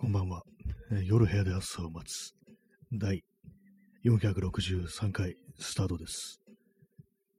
[0.00, 0.40] こんばんは。
[1.04, 2.32] 夜部屋で朝を待つ。
[2.90, 3.22] 第
[4.02, 6.40] 463回スタートです。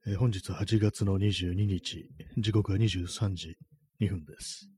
[0.06, 3.56] え本日8月の22日、時刻は23時
[4.00, 4.68] 2分です。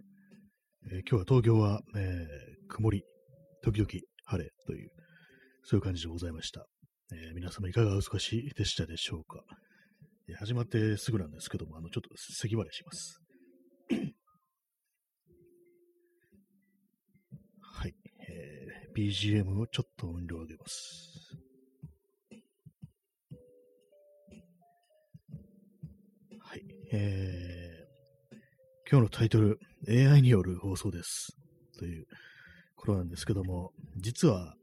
[0.91, 3.05] え今日は東京は、えー曇り、
[3.63, 3.91] 時々
[4.25, 4.89] 晴れという、
[5.65, 6.65] そういう感じでございました。
[7.13, 9.43] えー皆様いかがお過ごしでしたでしょうか。
[10.39, 13.21] 始まってすぐなんですけども、あの、ちょっと咳払いします。
[17.77, 17.95] はい。
[18.29, 21.37] えー BGM をちょっと音量上げます。
[26.41, 26.65] はい。
[26.93, 27.75] えー
[28.91, 31.37] 今日のタイトル、AI による放送です。
[31.79, 32.07] という
[32.77, 34.55] ことなんですけども、実は、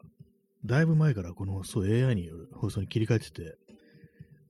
[0.63, 3.57] だいぶ前からこの放送 AI による放送に切り替えてて、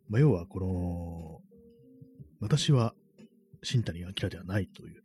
[0.09, 1.39] まあ、要はこの、
[2.41, 2.94] 私は
[3.63, 5.02] 新谷明ではないという、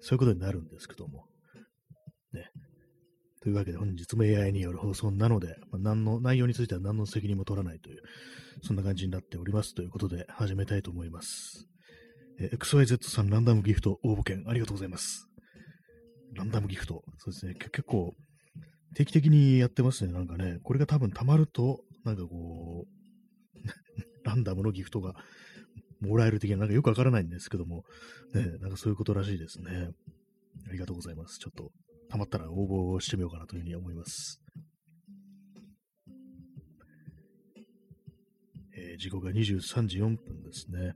[0.00, 1.26] そういうことになるんですけども、
[2.32, 2.50] ね。
[3.48, 8.02] というわけで本日も AI による放送なので、まあ、何の、内容については何の責任も取らないという、
[8.62, 11.66] そんな感じになっておりますということで始めたいと思います。
[12.38, 15.30] え XYZ さんランダムギフト応募券ありがとうございます。
[16.34, 17.04] ランダムギフト。
[17.16, 17.54] そうですね。
[17.54, 18.14] 結構、
[18.94, 20.12] 定期的にやってますね。
[20.12, 23.58] なんかね、これが多分溜まると、なんかこう、
[24.28, 25.14] ランダムのギフトが
[26.02, 27.86] もらえる的な、なんかよくわからないんですけども、
[28.34, 29.88] ね、なんかそういうことらしいですね。
[30.68, 31.38] ありがとうございます。
[31.38, 31.72] ちょっと、
[32.10, 34.40] 溜まったら応募してみようかなというふうに思います。
[38.76, 40.94] えー時刻が23時4分ですね。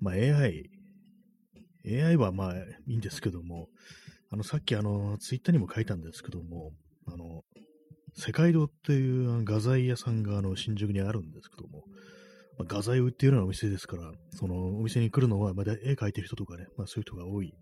[0.00, 0.70] まあ AI、
[1.86, 3.68] AI はまあいいんですけども、
[4.30, 6.72] あの、さっきあの、ツイッターにも書いたんですけども、
[7.06, 7.42] あの、
[8.14, 11.84] 世界堂っていう画材屋さんがあの新宿にあるんですけども、
[12.58, 17.54] まあ、画材を売っているようなお店ですから、そのお店に来るのは、まあ、絵描いてる人とかね、まあそういう人が多い、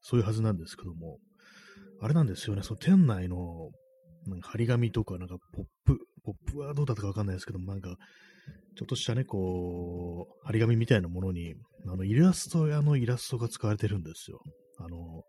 [0.00, 1.18] そういうはずなんですけども、
[2.00, 3.70] あれなんですよね、その店内の
[4.26, 7.96] なんか張り紙とか、なんかポップ、ポップはどうだったかわかんないですけど、なんか、
[8.76, 11.54] ちょっとしたね、こう、張り紙みたいなものに、
[11.86, 14.40] あの、イラスト屋のイラストが使われてるんですよ。
[14.78, 15.24] あの、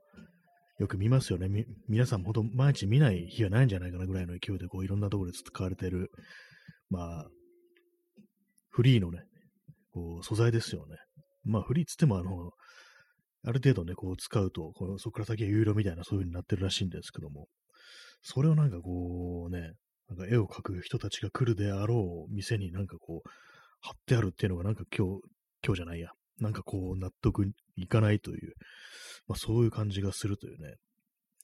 [0.79, 1.65] よく見ますよね。
[1.87, 6.11] 皆さんほんと毎日見ない日がないんじゃないかなぐらいの勢いで、こう、いろんなところで使われてる、
[6.89, 7.27] まあ、
[8.69, 9.23] フリーのね、
[9.91, 10.97] こう、素材ですよね。
[11.43, 12.51] まあ、フリーっつっても、あの、
[13.45, 17.47] ある程度ね、こう使うと、このそこから先は有料みたいなそういう風になってるらしいんですけども、
[18.21, 19.73] それをなんかこうね、
[20.09, 23.29] なんか絵を描く人たちが来るであろう店になんかこう、
[23.81, 25.21] 貼ってあるっていうのがなんか今日、
[25.65, 27.45] 今日じゃないや、なんかこう納得
[27.75, 28.53] いかないという、
[29.27, 30.75] まあそういう感じがするというね、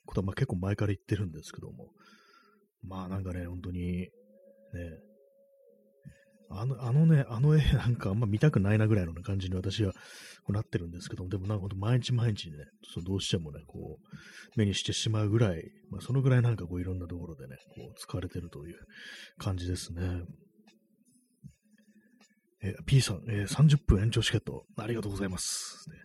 [0.05, 1.91] ことはまあ結構前から言ってるんですけども、
[2.83, 4.09] まあなんかね、本当に、ね、
[6.49, 9.93] あの、あのね、あの絵なんかあんま見たくないなぐらいの感じに私は
[10.47, 12.57] なってるんですけども、でもなんかほんと毎日毎日ね、
[12.93, 18.75] そうどうしてもね、こう、目にしてしまうぐらい、まあ、そのぐらいなんかこういろんなところでね、こう使われてるという
[19.37, 20.21] 感じですね。
[22.61, 25.89] えー P さん、えー30分延長チケット、ありがとうございます。
[25.89, 25.97] ね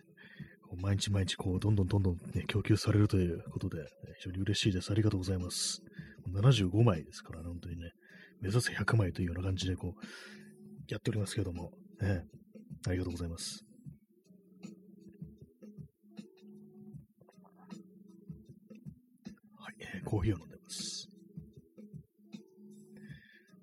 [0.81, 3.83] 毎日毎日こう、どんどんどんどん、ね、供給されるということで、ね
[4.19, 4.91] 非常に嬉しいです。
[4.91, 5.81] ありがとうございます。
[6.29, 7.91] 75枚ですからね、本当にね、
[8.41, 10.01] 目指せ100枚というような感じでこう、
[10.87, 11.71] やっておりますけども、
[12.01, 12.23] ね、
[12.87, 13.63] ありがとうございます。
[19.57, 21.07] はい、えーコーヒーを飲んでます。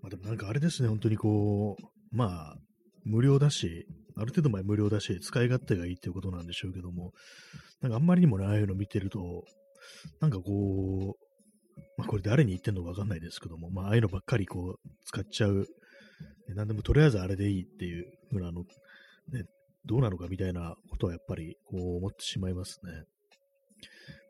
[0.01, 2.57] まあでもなんかあれですね、本当にこう、まあ、
[3.05, 7.13] 無料だし、ある程度前無料だし、使い勝手がいいっていうことなんでしょうけども、
[7.81, 9.45] なんかあんまりにもね、ああいうの見てると、
[10.21, 11.28] なんかこう、
[11.97, 15.67] まあこれ誰に言ってんのかわかんないですけども、まあああいうのばっかりこう、使っちゃう、
[16.49, 18.63] ねなんでもとりあえずあれでいいっていうふうなの、
[19.33, 19.45] ね、
[19.85, 23.05] どうなのかみたいなことはやっぱりこう思ってしまいますね。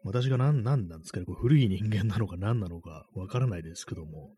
[0.04, 4.30] 私が何、何なんですかね、こう古い人間なのか何なのかわからないですけども、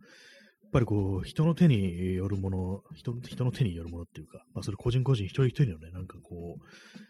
[0.62, 7.00] やっぱりこう、人の手によるもの、人人の手によるものっていうか、まあそれ個人個人一人一人のね、なんかこう、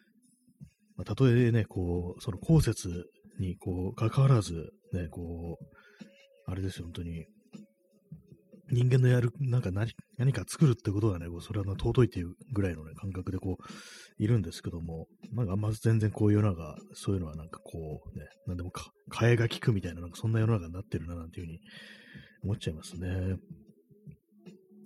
[1.01, 3.07] まあ、たとえね、こう、その後節
[3.39, 5.65] にこう、関わらず、ね、こう、
[6.51, 7.27] あれですよ、本当に、
[8.71, 21.61] 人間のやる、なんか何何か作るってことはね、こうそれは尊いっていうぐらいのね、感覚でこう、いるんですけども、なんかあんま全然こういう世の中、そういうのはなんかこう、ね、なんでもか、替えが利くみたいな、なんかそんな世の中になってるな、なんていうふうに
[22.43, 23.37] 思っちゃいますね。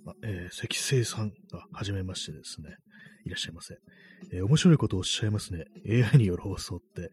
[0.07, 2.77] あえー、積星さんが、はじめましてですね。
[3.25, 3.77] いらっしゃいませ。
[4.33, 5.65] えー面白いことをおっしゃいますね。
[5.89, 7.11] AI による放送って。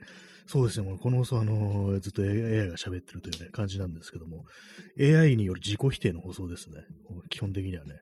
[0.47, 4.43] そうですね、もうこの放送、あのーずっと AI が喋ってるというね、感じなんですけども、
[4.99, 6.81] AI による自己否定の放送ですね。
[7.29, 7.95] 基本的にはね。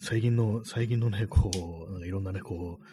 [0.00, 1.50] 最近の、最近のね、こ
[1.88, 2.84] う、なんかいろんなね、こう、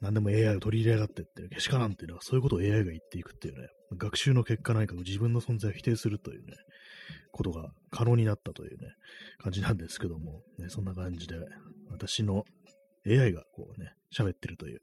[0.00, 6.56] 何でも AI を取り入れやがってって、けしからんっていうのは、そういうことを AI が言っていくっていうね、学習の結果何か自分の存在を否定するというね、
[7.32, 8.88] ことが可能になったというね、
[9.38, 11.36] 感じなんですけども、ね、そんな感じで、
[11.90, 12.44] 私の
[13.06, 14.80] AI がこうね、喋ってるという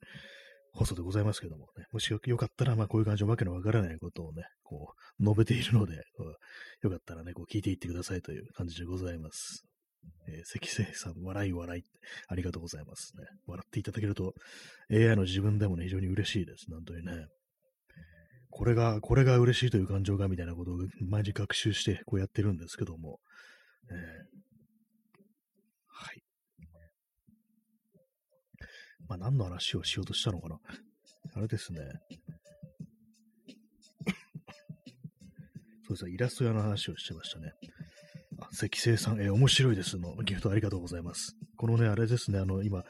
[0.74, 6.04] 放送でございますけどもね、もしよかったら、まあこういう感じのわけのわからないことをね、こう、述べているので、
[6.82, 9.66] よかったらね、こう聞いていってくださいという感じでございます。
[10.28, 11.84] えー、関生さん、笑い笑い、
[12.28, 13.24] ありがとうございますね。
[13.48, 14.34] 笑っていただけると、
[14.92, 16.70] AI の自分でもね、非常に嬉しいです。
[16.72, 17.28] なんというね。
[18.50, 23.20] これが、これが嬉しいという感情がみたいなことを毎日学習してこうやってるんですけども、
[23.90, 23.98] えー、
[25.88, 26.24] はい。
[29.08, 30.60] まあ、何の話をしようとしたのかな。
[31.36, 31.80] あれですね。
[35.88, 37.54] そうですね、イラスト屋の話をしてましたね。
[38.40, 41.38] あ、石星さん、えー、面白いですのギフトありがとうございます。
[41.56, 42.84] このね、あれですね、あの、今、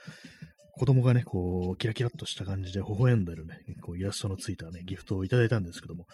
[0.78, 6.06] 子供がね、こう、キラキラっとした感じで微笑んでるね、こうイラストのついたね、ギフトをいただいたんですけども、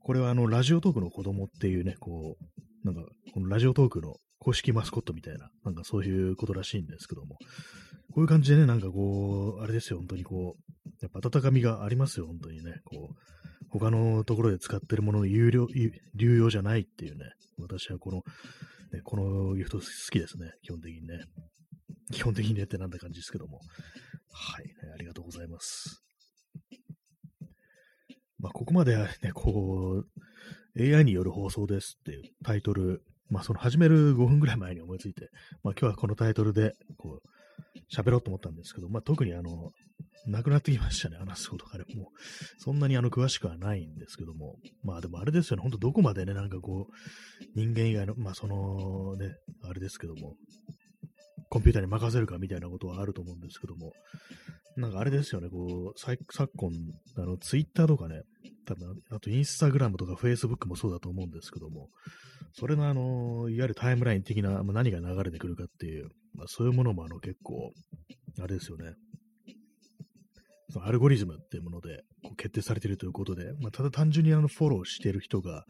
[0.00, 7.38] これはあの、ラジオトークの子供っていうね、こう、なんか、このラジオトークの公式マスコットみたいな、なんかそういうことらしいんですけども、
[8.14, 13.14] こういう感じでね、なんかこう、あれですよ、本当にこう、やっぱ温かみがありますよ、本当にね、こう、
[13.70, 15.66] 他のところで使ってるものの有料、
[16.14, 17.24] 流用じゃないっていうね、
[17.58, 18.18] 私はこの、
[18.92, 21.24] ね、このギフト好きですね、基本的にね。
[22.12, 23.58] 基本的にねってなんだ感じですけども。
[24.30, 26.04] はい、ね、ありがとうございます。
[28.38, 30.04] まあ、ここまでね、こ
[30.76, 35.30] う、AI による放送ですっていうタイトル、まあ、その始める5分ぐらい前に思いついて、
[35.64, 37.28] まあ、今日はこのタイトルで、こう、
[37.94, 39.72] 喋ろうと思ったんですけど、まあ、特にあの、
[40.26, 41.84] なくなってきましたね、話すことがね。
[41.94, 42.06] もう、
[42.58, 44.56] そんなにあの、詳しくはないんですけども。
[44.82, 46.94] まあでもあれですよね、ほんとどこまでね、なんかこう、
[47.54, 50.36] 人間以外の、まあそのね、あれですけども、
[51.50, 53.92] コンピューターに任せるかみたいなことはあると思うんですけども、
[54.76, 56.18] なんかあれですよね、こう、昨
[56.56, 56.72] 今、
[57.16, 58.22] あの、ツイッターとかね、
[58.66, 61.90] 多分、あとインスタグラムとかフェイスブックもそうだと思うんですけども、
[62.54, 67.72] それのあの、いわゆるタイムライン的な、まあ、何が流れてくるかっていう、まあ、そういうものもあの結構、
[68.40, 68.94] あれですよね、
[70.70, 75.64] そのアルゴリズムっていうものでこう決定されているということで、まあ、ただ単純にあのフォローしている人が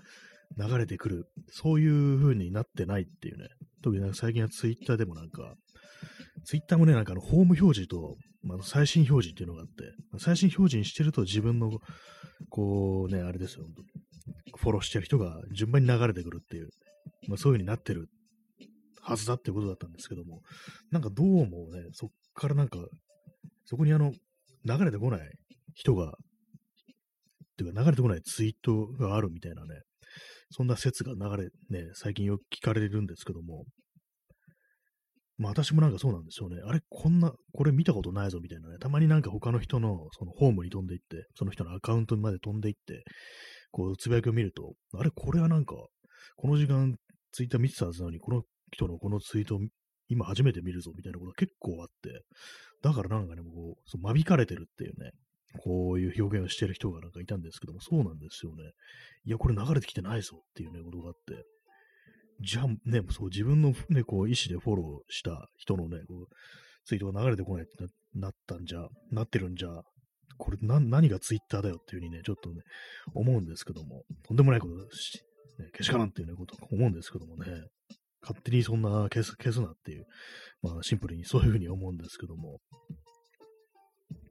[0.56, 3.48] 流れてくる、そういう風になってないっていうね、
[3.82, 5.54] 特になんか最近はツイッターでもなんか、
[6.44, 11.70] ツイッターもね、なんかあの、ホーム表示と、まあ、最新表示っていうのがあって、まあ、最新表示にしてると自分の、
[12.50, 13.66] こうね、あれですよ、
[14.56, 16.68] フォローしてる人が順番に流れてくるっていう、
[17.28, 18.08] まあ、そういう風になってる
[19.04, 20.40] はずだってことだったんですけども、
[20.90, 22.78] なんかどうもね、そっからなんか、
[23.66, 24.12] そこにあの、
[24.64, 25.20] 流れてこない
[25.74, 26.10] 人が、っ
[27.56, 29.80] ていうか流れてこないツイートがあるみたいなね、
[30.50, 33.64] そんな説が流れ、ね、最近よく聞かれるんですけども、
[35.36, 36.62] まあ私もなんかそうなんですよね。
[36.64, 38.78] あれ、こんな、これ見たことないぞみたいなね。
[38.78, 43.02] たまになんか他の人のそのホームに飛んでいって、その人のアカウントまで飛んでいって、
[43.72, 45.74] こう、つぶやきを見ると、あれ、これはなんか、
[46.36, 46.94] この時間
[47.32, 48.42] ツイッター見てたはずなのに、この
[48.74, 49.60] 人のこのツイート
[50.08, 52.22] 今初めて見るぞみたいなことが結構あって、
[52.82, 55.12] だからなんかね、もう、そう間引かれてるっていうね、
[55.62, 58.62] こういう表現をしてる人がなんかいたんですけども、そうなんですよね。
[59.24, 61.44] いや、これ流れてきてないぞっていうね、ことがあって、
[62.40, 66.34] じゃあね、そう、自分のね、こう、意思でフォローした人のね、こう、
[66.84, 69.68] ツイートが流れてこないってなったんじゃ、なってるんじゃ、
[70.36, 72.62] これな、何がツイッターだよっていうふうにね、ちょっとね、
[73.14, 75.22] 思うんですけども、とんでもないことだし、
[75.58, 77.46] ね、けしからんっていうね、こと思うんですけどもね、
[78.26, 80.06] 勝手にそんな消す、消すなっていう、
[80.62, 82.60] まあシンプルにそういうふうに思うんですけども、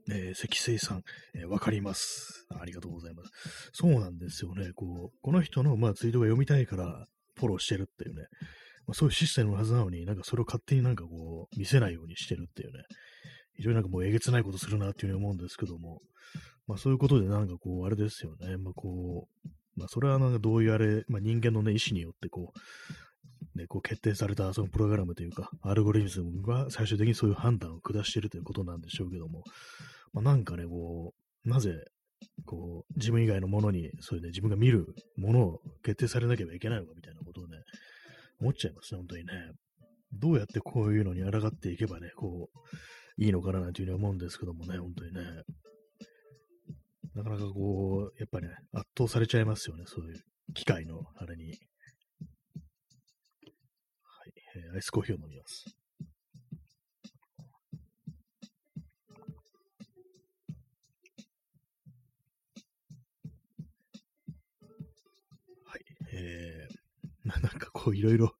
[0.10, 1.04] えー、積水さん、
[1.36, 2.46] えー、わかります。
[2.50, 3.32] ありがとうございます。
[3.72, 4.72] そうなんですよね。
[4.76, 7.06] こう、この人の、まあ、ツイートが読みたいから
[7.38, 8.24] フォローしてるっていうね、
[8.86, 12.84] まあ、そういうシステムのはずなのに、なんかそれを勝手になんかこう、見せないようにしてるっていうね、
[13.56, 16.02] 非常になんかもうえげつないことするなっていうふうに思うんですけども、
[16.68, 18.58] まあそういうことでなんかこう、あれですよね。
[18.58, 22.60] まあこう、まあそれはなんかどういうあれ、まあ人間のね、意思によってこう、
[23.56, 29.44] ね、こう決定されたそのプログラムというか、アルゴリズムが最終的にそういう判断を下しているということなんでしょうけども、
[30.14, 31.14] まあ、なんかね、こ
[31.46, 31.74] う、なぜ、
[32.46, 37.58] こう、自分以外のものに、そういうね、自分が見るものを決定されなければいけないのかみたいなことをね、
[38.40, 39.34] 思っちゃいますね、本当にね。
[40.14, 45.22] どうやってこういうのに抗っていけばね、こう、いいのかななんていうふうに思うんですけどもね、本当にね。
[47.16, 51.54] なかなかこう、やっぱりね、圧倒されちゃいますよね、そういう機械のあれに。
[54.56, 55.66] えー、アイスコーヒーを飲みます。
[65.66, 65.82] はい。
[66.14, 66.84] えー、
[67.26, 68.36] なんかこういろいろ、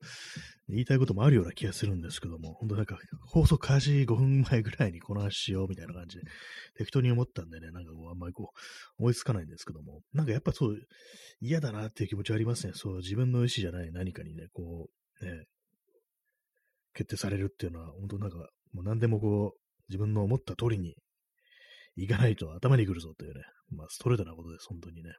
[0.70, 2.98] 言いたいこともあるような気がするんですけども、本当なんか、
[3.28, 6.24] 放送開始5分前ぐらいにこの話しようみたいな感じで、
[6.78, 8.60] 適当に思ったんでね、なんかこう、あんまりこう、
[8.98, 10.80] 思いつかないんですけども、なんかやっぱそう、
[11.42, 12.74] 嫌だなっていう気持ちはありますね。
[12.76, 14.90] そう、自分の意思じゃない何かにね、こ
[15.22, 15.46] う、ね、
[16.94, 18.38] 決定されるっていうのは、本当なんか、
[18.74, 19.60] もう何でもこう、
[19.90, 20.96] 自分の思った通りに
[21.96, 25.12] いかないと頭にくるぞというね、まあ、ストレートなことです、本当にね。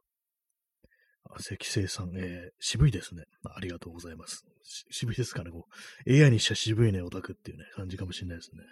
[1.30, 3.24] 赤星さん、えー、渋いですね。
[3.44, 4.44] ありがとうございます。
[4.90, 5.50] 渋いですかね。
[5.50, 5.66] こ
[6.06, 8.62] う、AI にしちゃ渋いね、オタクっていうね、感じかもしれないですね。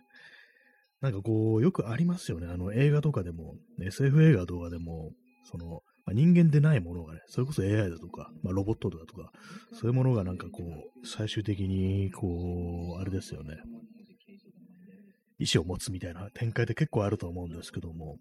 [1.00, 2.46] なんかこう、よくありますよね。
[2.46, 5.12] あの、映画とかでも、SF 映画とかでも、
[5.50, 9.30] その、まあ、人間でないものがね、それこそ AI だとか、まあ、ロボットだとか、
[9.72, 13.56] そういうものがなんかこう、最終的に、こう、あれですよね。
[15.38, 18.16] 意志を持つみたいな展開って結構あると思うんですけども、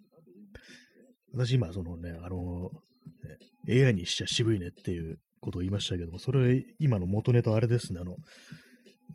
[1.34, 2.70] 私今、そのね、あの、
[3.68, 8.16] ね、AI にしちゃ渋いねっていうことを言いましたけども、それ、今の元ネタあれですね、あの、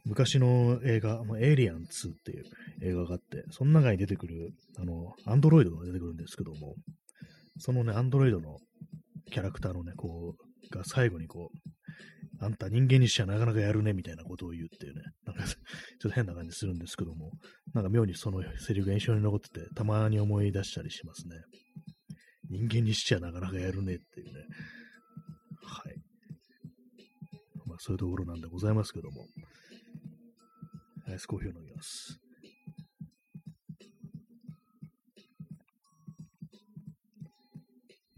[0.04, 1.82] 昔の映画、エイリアン2っ
[2.24, 2.44] ていう
[2.82, 6.74] 映画があって、その中に出てくる、あの、アンドロイドが出てくるんですけども、
[7.58, 8.58] そのね、アンドロイドの
[9.30, 11.58] キャラクターのね、こう、が最後にこう、
[12.38, 15.56] あんた人間にしちゃなかなかやるね、みたいなことを言うっていうね、なんか ちょっ
[16.00, 17.32] と変な感じするんですけども、
[17.72, 21.36] なんか妙にそのセリフが印象に残ってて、たまに思い出したりしますね。
[22.48, 24.32] 人間にしちゃなかなかやるねっていうね。
[25.62, 25.96] はい。
[27.66, 29.26] まあそういうところなんでございますけども。
[31.08, 32.18] アイスコーヒーを飲みます。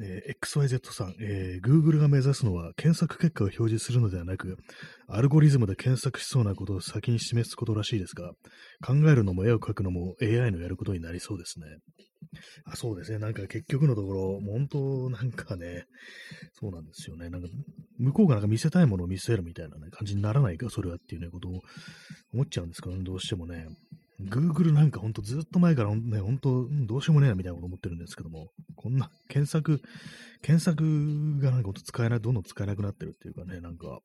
[0.01, 4.57] えー、XYZ さん、えー、Google が目指すのは検索結果を表示するのではなく、
[5.09, 8.31] アルゴリズムで検索しそうなことを先に示すことらしいですが、
[8.85, 11.67] 考えるのも絵を描くのも AI のやることになりそうですね。
[12.65, 13.19] あそうですね。
[13.19, 15.85] なんか結局のところ、本当なんかね、
[16.53, 17.31] そうなんですよね。
[17.31, 17.49] なんか、
[17.99, 21.63] 向こうがなんか見せたいものを見せるみたいな、ね、感じにならないか、それはっていうね、ことを
[22.33, 23.67] 思っちゃうんですけど、どうしてもね。
[24.21, 29.83] Google なんかほんとずっと前からね、ほんとどうしようもねえなみたいなこと思ってるんですけども、こんな検索、
[30.41, 33.99] 検索がなんかと使えない、どんどん使えなくなってるっていうかね、なんか、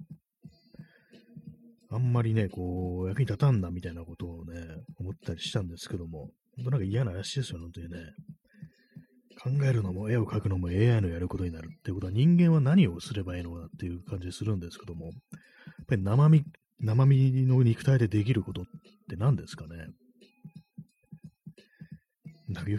[1.91, 4.65] あんまりね、こう、役に立たんなみたいなことをね、
[4.97, 7.99] 思ったりしたんですけども、ほんとなんか嫌な話ですよね、本当にね。
[9.43, 15.13] 考えるのも絵を描くのも AI のやることになるっていうことは人間は何をすればいいのかっていう感じするんですけども、やっ
[15.87, 16.43] ぱり生身、
[16.79, 18.65] 生身の肉体でできることっ
[19.09, 19.87] て何ですかね。
[22.47, 22.71] なんか、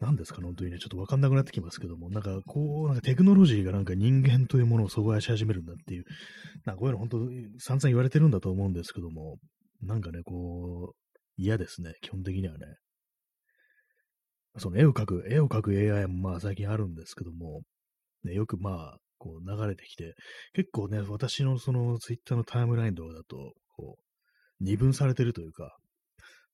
[0.00, 6.04] なんですかね、本当にね、ちょっとわかんなくなってきますけども、なんか、こう、なんかテクノロジーがなんか人間というものを阻害し始めるんだっていう、
[6.64, 7.18] なんかこういうの本当、
[7.58, 9.38] 散々言われてるんだと思うんですけども、
[9.82, 10.96] なんかね、こう、
[11.36, 12.66] 嫌ですね、基本的にはね。
[14.58, 17.62] その絵を描く、絵を描く AI もまあ最近あるんですけども、
[18.24, 20.14] ね、よくまあ、こう流れてきて、
[20.52, 24.02] 結構ね、私のそのツイッターのタイムラインとかだと、こう、
[24.64, 25.76] 二分されてるというか、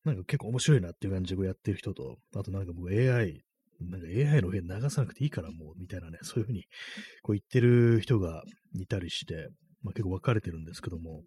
[0.04, 3.42] なんか結構面白いなっていう感じでやってる人と、あとなんかもう AI、
[3.80, 6.64] なんか AI の上流さなくていいからもう、みたいなね、 そういうふうに
[7.22, 8.44] こう言ってる人が
[8.74, 9.48] いたりして、
[9.82, 11.22] まあ結構分かれてるんですけども、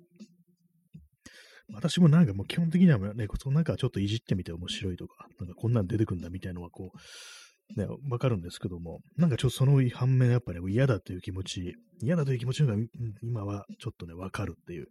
[1.73, 12.75] 私もなんかもう基本的にはね、そのなんかちょっといじってみて面白いとか、なんかこんなん出てくんだみたいなのはこう、ね、わかるんですけども、なんかちょっとその反面やっぱり、ね、嫌だという気持ち、嫌だという気持ちが
[13.21, 14.87] 今はちょっとね、わかるっていう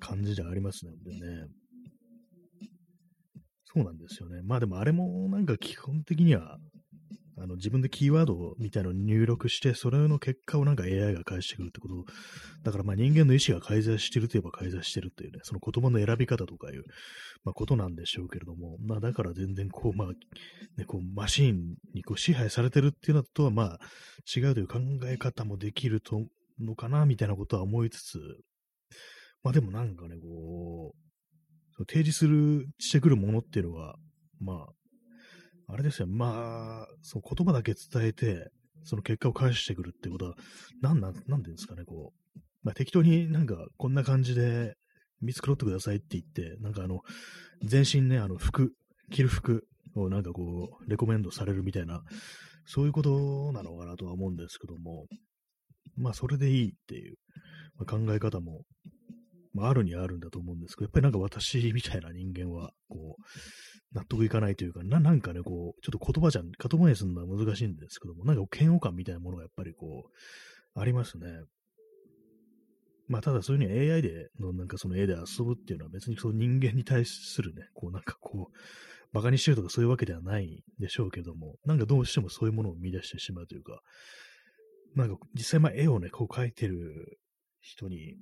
[0.00, 1.46] 感じでありますのでね。
[3.78, 4.42] そうなんですよね。
[4.42, 6.58] まあでもあれもなんか基本的には、
[7.40, 11.94] あの自分でキーワードみたいなのを入力して、それの結果をなんか AI が返してくるってこと。
[12.64, 16.82] だからまあ人間の意思が介在してるといえば介在してるっていうね、その言葉の選び方とかいう、
[17.44, 20.08] まあ、ことなんでしょうけれども、まあだから全然こう、まあ、
[20.76, 23.78] ね、こうマシーンにこう支配されてるっていうのとはまあ
[24.36, 26.20] 違うという考え方もできると
[26.58, 28.18] のかな、みたいなことは思いつつ、
[29.44, 31.07] まあでもなんかね、こう、
[31.86, 33.96] 提示する、してくるものっていうのは、
[34.40, 34.66] ま
[35.68, 38.50] あ、あれですよ、まあ、その言葉だけ伝えて、
[38.84, 40.34] その結果を返してくるってことは、
[40.80, 44.74] なんなん、なんていうんですかね、こう、まあ適当になんかこんな感じで
[45.20, 47.00] 見繕ってくださいって言って、なんかあの、
[47.62, 48.72] 全身ね、あの服、
[49.10, 52.02] 着る服をなんかこう、レコメンドされるみたいな、
[52.66, 55.06] そういうことなのかなとは思うんですけども、
[55.96, 57.16] まあそれでいいっていう、
[57.76, 58.62] まあ、考え方も
[59.58, 71.26] まあ、あるにはあるんだと思うんですけど、やっぱりなんか私みたいな人間は、こう、納得いかないというか、ななんかね、こう、ちょっと言葉じゃん、言葉にするのは難しいんですけども、なんか嫌悪感みたいなものがやっぱりこう、ありますね。
[73.08, 78.56] まあ、ただそういうふうに AI でのなんかその絵で遊ぶっていうのは別にその人間に対するね、こうなんかこう、
[79.12, 83.80] 馬鹿にしてるとかそういうわけではないでしょうけども、なんかどうしてもそういうものを見出してしまうというか、
[84.94, 87.18] なんか実際まあ絵をね、こう描いてる
[87.68, 88.16] 人に、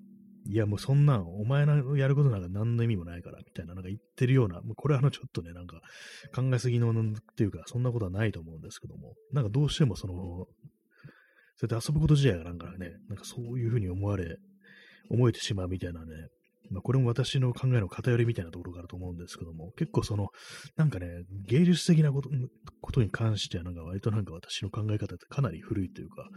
[0.48, 5.80] いや、もうそんなん、お前のやることなんか何の意味もないから、みたいな、なんか言ってるような、もうこれはあの、ちょっとね、なんか、
[6.34, 6.94] 考えすぎの、っ
[7.36, 10.14] ていうか、そんなことはないと思うんですけども、なんかどうしてもその、
[11.58, 14.36] そうやって遊ぶこと自体がなんかね、なんかそういうふうに思われ、
[15.10, 16.06] 思えてしまうみたいなね、
[16.70, 20.28] まあ、これも私の考えの偏りみたいなところがあると思うんですけども、結構その、
[20.76, 21.06] なんかね、
[21.48, 22.30] 芸術的なこと
[22.80, 26.28] ことに関しては、なんか割となんか私の考え方ってかなり古いというか、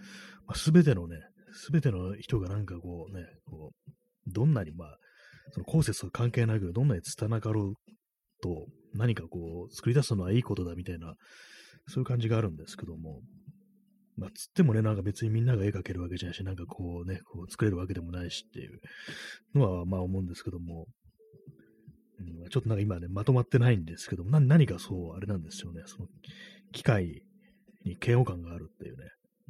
[0.48, 1.18] まあ、全てのね、
[1.54, 3.92] すべての人がなんかこうね、こう、
[4.28, 4.98] どんなにまあ、
[5.52, 7.74] その後節と関係なく、どんなに拙かろう
[8.42, 11.16] と、何かこう、作り出すのはいいことだみたいな、
[11.88, 13.22] そういう感じがあるんですけども、
[14.18, 18.80] まあ、つってもね、なんか別にみんなが絵描けるわけじゃないし、なんかこうね、こう作れるわけでもないしっていう
[19.56, 20.88] のは、まあ思うんですけども、
[22.20, 26.08] うん、ちょっとなんか今ね、まとまってないんですけども、何かそう、あれなんですよね、その、
[26.74, 27.24] 機械
[27.86, 29.06] に嫌悪感があるっていうね、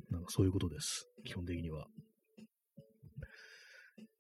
[0.10, 1.88] なんかそういうことです、基本的には。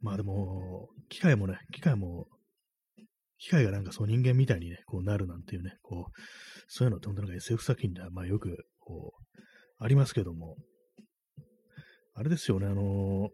[0.01, 2.27] まあでも、機械もね、機械も、
[3.38, 6.21] 機械がなんかそう人間みたいにね、こうなるなんていうね、こう、
[6.67, 9.43] そういうのって本当なんか SF 作品ではまあよく、こう、
[9.79, 10.55] ありますけども、
[12.15, 13.29] あれですよね、あの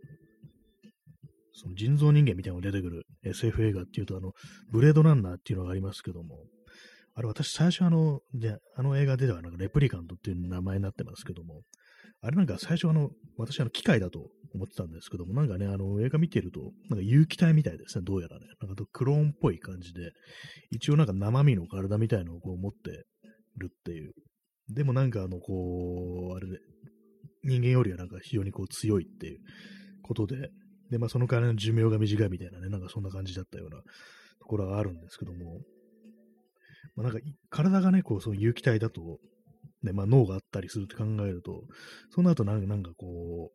[1.56, 4.34] その人造人間みたいなのが出てくる SF 映画っていうと、あの、
[4.72, 6.44] ブレードランナーっていうのがありますけども、
[7.16, 11.62] あれ私最初あの、で、あの映画ではなんかレプリカントっていう名前になってますけども、
[12.26, 18.46] あれなんか最初あの、私あの機械だと思ってたんですけども、なんかね、あの映画見てると、なんか有機体みたいですね、どうやらね。
[18.62, 20.12] なんかクローンっぽい感じで、
[20.72, 22.92] 一応なんか生身の体みたいのをこう持って
[23.58, 24.14] るっていう
[24.70, 26.58] でもなんかあの、こう、あれで、
[27.44, 29.40] 人間よりはなんか非常にこう強いっていう
[30.02, 30.50] ことで、
[30.90, 33.84] で、まあその代わりの寿命が短いみたいなね、なんかそんな感じだったようなと
[34.48, 35.60] ころがあるんですけども、
[36.96, 39.20] まあなんか体がね、こう、その有機体だと、
[39.86, 41.64] ね、まあ脳があったりするって考えると、
[42.14, 43.52] その後なんかなんかこ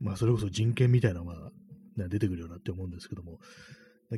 [0.00, 1.50] う、まあそれこそ人権みたいなのが、
[1.96, 3.38] ね、出てくるようなって思うんですけども、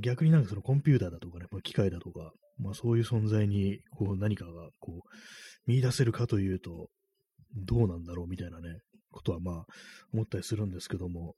[0.01, 6.89] 逆になんかそのコンピューターだとかね、まあ、機械だとか、まあそういう存在にこう何かがこう見出せるかというと、
[7.57, 8.79] どうなんだろうみたいなね、
[9.11, 9.65] ことはまあ
[10.13, 11.35] 思ったりするんですけども、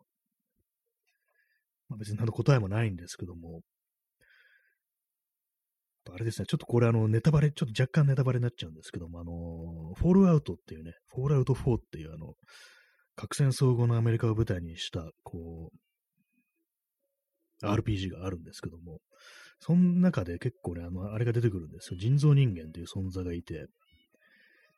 [1.88, 3.60] まあ、別に何の答えもないんですけども、
[6.14, 12.35] あれですね、ちょっとこれあのネタバレ、ちょっと若干ネタバレになっちゃうんですけども、あの、フォールアウトっていうね、フォールアウト4っていうあの、
[13.16, 15.77] 核戦争後のアメリカを舞台にした、こう、
[17.66, 19.01] RPG があるんですけども、
[19.61, 21.99] その中で結構ね、あの、あれが出てくるんですよ。
[21.99, 23.66] 人造人間という存在がいて、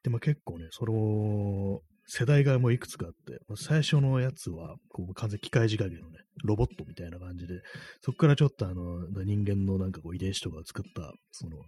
[0.05, 7.61] で、まあ、結構ね、その、世代がもういくつかあって、最初のやつは、こう完全機械仕掛けのね、ロボットみたいな感じで、
[8.01, 11.59] そこからちょっとあの、人間のなんかこう遺伝子とかを作った、その、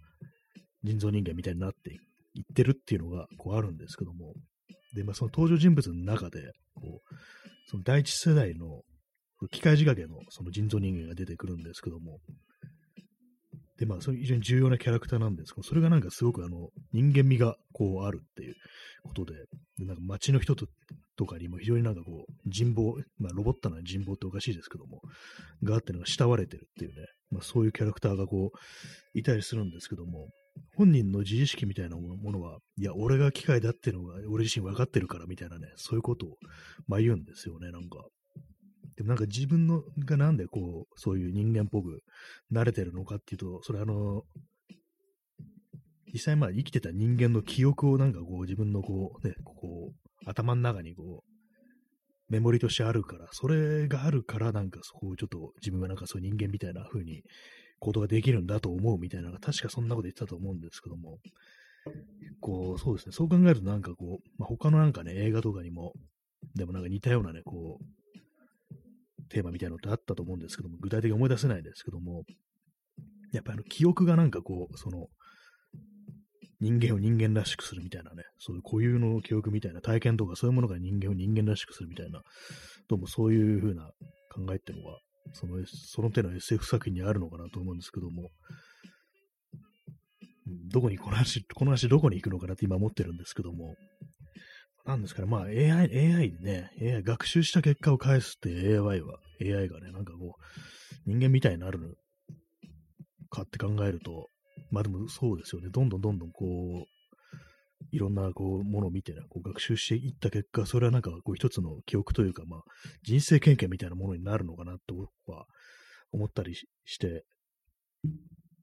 [0.83, 1.93] 人造人間みたいになって
[2.33, 4.33] いってるっていうのが、こうあるんですけども、
[4.95, 7.15] で、まあ、その登場人物の中で、こう、
[7.69, 8.81] その第一世代の
[9.51, 12.19] 機械仕掛けのその人造人間が出てくるんですけども、
[13.81, 18.55] で、まあ、それ非常に重要なキャラクターなんですけど、それがなんかすごくあの、人間味がこうあるっていう
[19.03, 19.33] ことで、
[19.79, 20.67] でなんか街の人と
[21.15, 25.01] とかにも非常になんかこう、人望、まあ、ロボットな人望っておかしいですけども、
[25.63, 30.29] があってのが慕われてるっていうね、まあ、そういうキャラクターがこう、いたりするんですけども、
[30.75, 36.37] 本人の自意識みたいなものは、いや、俺が機械だっていうのが俺自身分かってるからみたいなね、そういうことを、
[36.87, 38.05] まあ言うんですよね、なんか。
[38.95, 42.01] でもなんか自分のがなんでこう、そういう人間っぽく
[42.51, 44.23] 慣れてるのかっていうと、それあの、
[46.13, 57.23] 実際まあ生きてた人間の記憶をなんかこう自分のこうね、こう頭の中にこうメモリとしてあるから、それがあるからなんかそこをちょっと自分はなんかそういう人間みたいな風に
[57.79, 61.17] ことができるんだと思うみたいな、確かそんなこと言ってたと思うんですけども、
[62.39, 65.93] こう、そうですね、そう考えるとなんかこう、まあ、他のなんかね、映画とかにも、
[66.55, 67.85] でもなんか似たようなね、こう、
[69.31, 72.23] テーマみたいなのってあったと思うんですけども、具体的に思い出せないですけども、
[73.31, 75.07] やっぱりあの記憶がなんかこう、その、
[76.59, 82.21] 人間を人間らしくするみたいなね、そういう固有の記憶みたいな体験とかそういうものが人間を人間らしくするみたいな、
[82.87, 83.89] どうもそういう風な
[84.31, 84.99] 考えっていうのは、
[85.33, 88.29] そのその手の SF 作品にあるのかなと思うんですけども、
[90.71, 93.75] どこにこの話、この話どこに行くのかなって今思ってるんですけども、
[94.85, 100.41] なんですかね、まあ AI、AI でね、AI 学習した結果を返すって AI は、AI がね、なんかこう、
[101.05, 101.97] 人間みたいになる
[103.29, 104.27] かって考えると、
[104.71, 106.91] まあでもそうですよね、どんどんどんどんこう、
[107.91, 112.61] いろんなこうものを見て、ね、こう学習していった結果、それはなんかこう一つの記憶というか、まあ、
[113.03, 115.45] 人生経験みたいなものになるのかなとは
[116.11, 117.25] 思ったりして、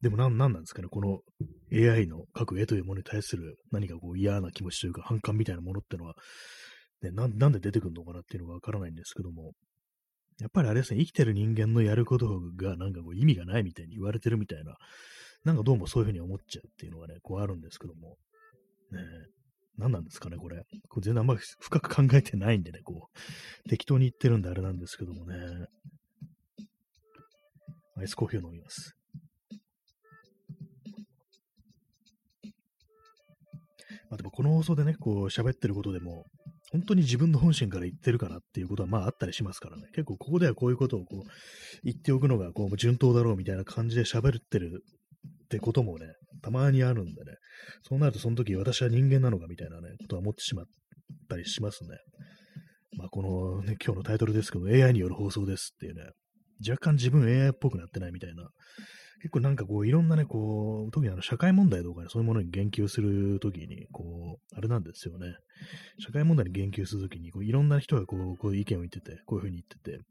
[0.03, 1.21] でも何なんですかね、この
[1.73, 6.15] AI の各絵というものに対する何かこう嫌な気持ちというか反感みたいなものってのは、
[7.03, 9.53] ね、ななんで出てくるのかなっていうのがわからないんですけども、
[10.41, 14.77] やっぱりあれですね、生きてる人間のやることがなんかこう意味がないみたいに言われてるみたいな、
[15.45, 18.17] なんかどうもそういうふうに思っちゃうっていうのがね、こうあるんですけども、
[18.93, 19.01] ね
[19.79, 20.65] 何なんですかね、これ。
[20.89, 25.37] これ全然あんまり深く考えてないんでね、こう、適当に言ってるんであれなんですけどもね。
[27.97, 28.98] アイスコーヒーを飲みます。
[34.11, 36.25] まあでもこの放送でね、こう喋ってることでも、
[36.73, 39.85] 本当に自分の本心から言ってるかなっていうことはまああったりしますからね。
[39.94, 41.31] 結構ここではこういうことをこう
[41.85, 44.83] 言っておくのがこう順当だろうみたいな感じで喋ってる
[45.44, 46.07] ってこともね、
[46.42, 47.37] たまにあるんでね。
[47.83, 50.64] そうなるとその時私は人間なのかみたいなね、ことは思ってしまっ
[51.29, 51.97] たりしますね。
[52.97, 56.03] まあこのね、今日のタイトルですけど、AI による放送ですっていうね、
[56.66, 58.49] 若干自分 AI っぽくなってないみたいな
[59.20, 65.35] 結構なんかこう、いろんなね、こう、特にあの、社会問題とかね、そういうものに言及するときに、こう、あれなんですよね。
[65.98, 70.04] 社会問題に言及するときに、こう、いろんな人がこう、こういう意見を言ってて、こういうふうに言ってて、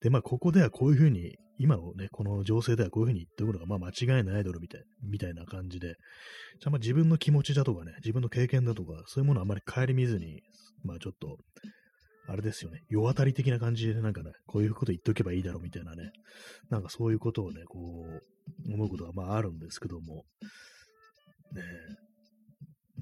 [0.00, 5.96] で、まあ、ここではこういうふうに、今のね、この情勢ではこういうふうに言っておくのが、まあ、間違いないアイドルみたい、みたいな感じで、
[6.60, 10.42] じゃまあ、自分の気持ちだとかね、自分の経験だとか、そういうものをあまり顧みずに、
[10.84, 11.38] まあ、ちょっと、
[12.28, 16.10] あれですよね、世渡り的な感じでなんかね、こういうこと言っておけばいいだろうみたいなね、
[16.70, 18.06] なんかそういうことをね、こ
[18.68, 20.24] う、思うことがまああるんですけども、
[21.52, 21.62] ね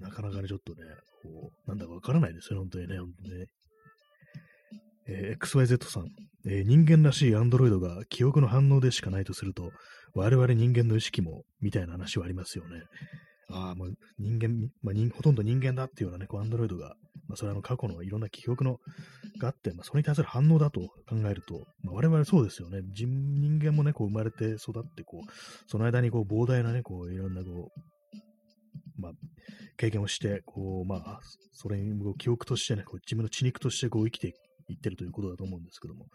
[0.01, 0.79] なかなかね、ちょっとね、
[1.23, 3.47] こう、なんだかわからないですよ、本当にね、本当にね。
[5.09, 6.07] えー、XYZ さん、
[6.47, 9.71] えー、人間らしいアンドロイドが記憶の反応でしかないとすると、
[10.15, 12.83] 我々人間の意識も、みたいな話はありますよね。
[13.51, 16.97] ああ、もう人間、まあ人、ほとんど人間だっていうようなね、こう、アンドロイドが、
[17.29, 18.81] まあ、それはの過去のいろんな記憶の
[19.39, 22.81] があって、まあ、それに対する反応だと考えると、まあ、我々そうですよね。
[22.95, 25.31] 人間もね、こう、生まれて育って、こう、
[25.67, 29.13] その間にこう、膨大なね、こう、いろんなこう、まあ、
[29.77, 31.21] 経験をして、こう、まあ、
[31.53, 34.35] それに記憶としてね、こう自分の血肉としてこう生きて
[34.71, 36.07] 言ってるということだと思うんですけども、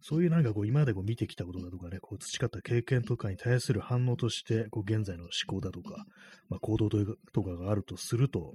[0.00, 6.04] そういうなんかこう今までこう見てきたことだとかね、こう培った経験とかに対する反応として、こう現在の思考だとか、
[6.48, 8.54] まあ、行動とかがあるとすると、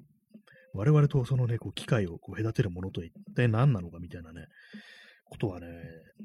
[0.73, 4.45] 我々とそのね、こう機械をこう隔てるものと一体何なのかみたいなね、
[5.25, 5.67] ことはね、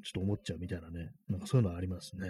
[0.04, 2.28] ちょっと思っちゃうみたいなね、なんかそういうのはありますね。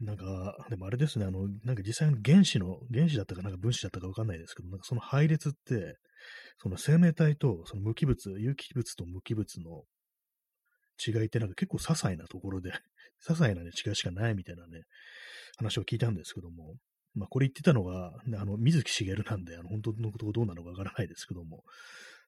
[0.00, 5.96] なんか、でもあれですね、あの、なんか実際の原子の、原子だったかなんか分子だったかわかんないですけど、なんかその配列って、
[6.58, 9.84] その生命体とその無機物、有機物と無機物の
[11.04, 12.70] 違いってなんか結構些細なところで、
[13.26, 14.82] 些細な、ね、違いしかないみたいなね、
[15.56, 16.76] 話を聞いたんですけども、
[17.14, 21.64] まあこれ言ってたのが、あの、水木しげるなんで、あの、本当のことどうなのかわからないですけども、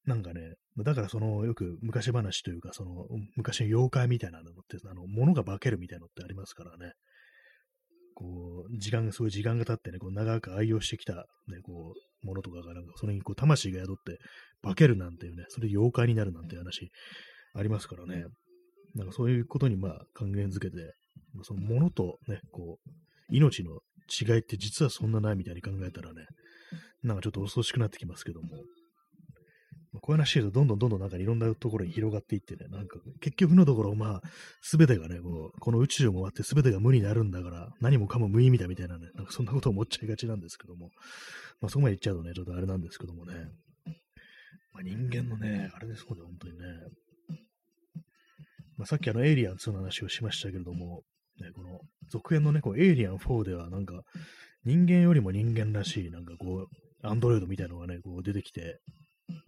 [0.05, 3.07] なんかね、だからその、よく昔話というか、その、
[3.37, 6.93] 昔の妖怪みたいなのって、あの、物が化けるみたいなのってありますからね。
[8.15, 14.19] こう、時間が、そういう時間が経ってね、こう長く愛用してきた、ね、こう、ものとかが、なんか、それにこう、魂が宿って、
[14.63, 16.91] 化けるなんていうね、それで妖怪になるなんていう話、
[17.55, 18.25] ありますからね。
[18.95, 20.95] なんかそういうことに、まあ、還元づけて、
[21.43, 22.91] そのものとね、こう、
[23.31, 26.27] 命の違いって実はそんなないみたいに考えたらね、
[27.03, 28.49] なんかちょっと恐ろしくなってきますけども、
[30.01, 34.21] こういう話すると、どんどんどんどんなんかいろんなところに広がっていってね、なんか結局のところ、まあ、
[34.61, 40.91] すべてがね、こうこの宇宙を回ってすべてが無になるんだから、何もかも無意味だみたいなね、なんかそんなことを思っちゃいがちなんですけども、
[41.61, 43.35] まあそこまで言っちゃうとね、ちょっとあれなんですけどもね、
[44.73, 46.65] まあ、人間のね、あれですもんね、本当にね、
[48.77, 51.03] まあ、さっきあのエイリアン2の話をしましたけれども、
[51.41, 51.81] ね、この
[52.11, 54.03] 続編のね、こうエイリアン4ではなんか
[54.65, 58.81] 人間よりも人間らしい、なんかこう、アンドロイドみたいなのがね、こう出てきて、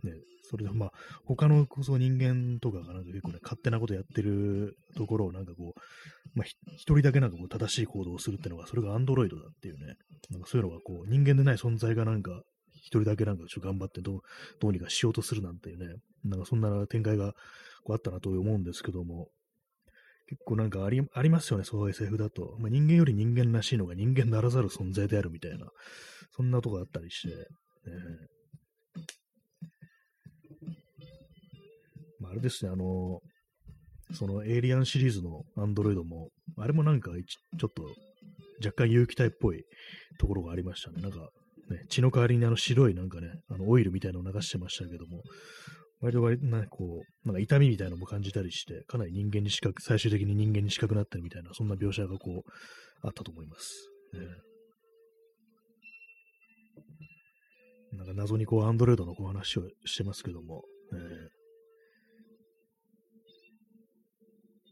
[0.05, 0.13] ね、
[0.49, 0.93] それでまあ、
[1.25, 5.81] 他のこそ人間とかがなんか結構ね、勝手なことやってるところをなんかこう、
[6.35, 9.95] まあ、一人だけなんかこう正しい行動をするっていうのが、それがアンドロイドだっていうね、
[10.31, 12.43] なんかそういうのがこう、人間でない存在がなんか、
[12.75, 14.21] 一人だけなんかちょっと頑張ってどう
[14.61, 17.33] どうにかしようとするなんていうね、なんかそんな展開が
[17.83, 19.29] こうあったなと思うんですけども、
[20.29, 22.57] 結構なんかありありますよね、そういう SF だと。
[22.59, 25.67] まあ、人間より人間らしいのが人間ならざる存在であるみたいな、
[26.37, 27.45] そんなとこあったりして、ね、
[32.37, 33.21] れですね、あの、
[34.13, 37.11] そのエイリアンシリーズのアンドロイドも、あれもなんか
[37.59, 37.83] ちょっと
[38.65, 39.65] 若干有機体っぽい
[40.19, 41.03] ところがありましたね。
[41.03, 41.19] なんか、
[41.71, 45.23] ね、血の代わりにあの白いなんかね、あのオイルみたいなのを流してましたけども、
[46.01, 52.51] 割と割となこう、なんか痛みみたいなのも感じたりして、かなり人間に近く、最終的に人間に近くなったりみたいな、そんな描写がこう、
[53.03, 53.89] あったと思います。
[54.13, 54.21] ね、
[57.93, 61.01] なんか謎にこう、アンドロイドのこう話をしてますけども、ね、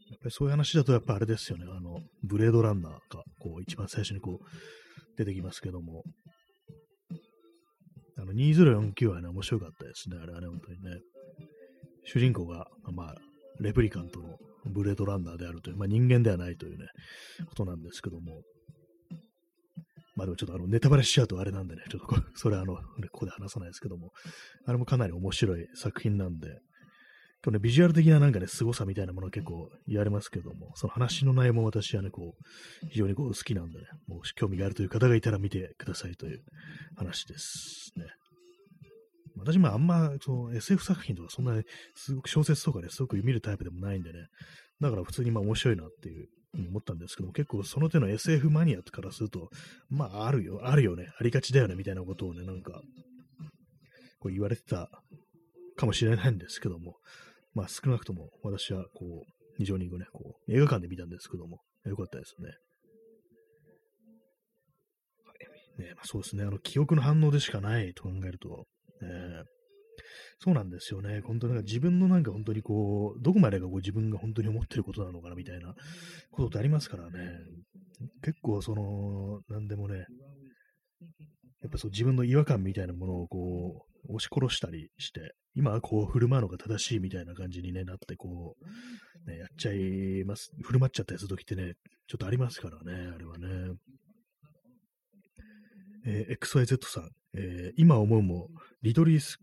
[0.09, 2.99] やっぱりそういう話だと、やっぱあれですよね、あの、ブレードランナーが、
[3.39, 4.45] こう、一番最初にこう、
[5.17, 6.03] 出てきますけども、
[8.17, 11.01] あの、2049はね、面白かったですね、あれはね、本当にね。
[12.05, 13.15] 主人公が、まあ、
[13.59, 16.85] レプリカントのブレードランナーであるという、まあ、人間ではないというね、
[17.47, 18.41] ことなんですけども、
[20.15, 24.11] まあでもちょっとあのネタバレしちゃうとあれなんでね、ちょっとこれ、それあの、ここで話さないですけども、
[24.65, 26.47] あれもかなり面白い作品なんで、
[27.45, 36.41] 今日ね、ビジュアル的ななんかね、凄さみたいなものは結構言われますけども、その話の内容も私はね、こう、非常にこう好きなんでね、もし興味があるという方がいたら見てくださいという
[36.95, 38.05] 話ですね。
[39.37, 44.25] 私もあんま、その SF 作品とかそんなに、すごく小説とかね、すごく見るタイプでもないんでね、
[44.81, 46.27] だから普通にまあ面白いなっていう
[46.57, 49.49] 思ったんですけども、結構その手の SF マニアからすると、
[49.89, 52.81] まああるよ、あるよね、ありがちだよね、みたいなことをね、なんか、
[54.17, 54.89] こう言われてた
[55.75, 56.95] かもしれないんですけども、
[57.55, 62.49] まあ少なくとも私はこう、非常にね、こう、映画館で見たんですけども、よかったですね。
[65.77, 68.65] ねまあ、そうですね、あの、記憶の反応でしかないと考えると、
[69.01, 69.43] え
[70.39, 71.21] そうなんですよね。
[71.21, 75.73] 本当なんか自分のなんか本当にこう、どこまでがこう自分が本当に思ってることなのかなみたいな
[76.31, 77.09] ことってありますからね。
[78.21, 80.05] 結構その、なんでもね、
[81.61, 90.51] やっぱそう自分の違和感みたいなものをこう、押し殺したりして、今はこう振る舞うのが正しいみたいな感じに、ね、なって、こう、ね、やっちゃいます。
[90.61, 91.73] 振る舞っちゃったりするときってね、
[92.07, 93.47] ちょっとありますからね、あれはね。
[96.07, 98.49] えー、XYZ さん、えー、今思うも、
[98.83, 99.37] リドリース、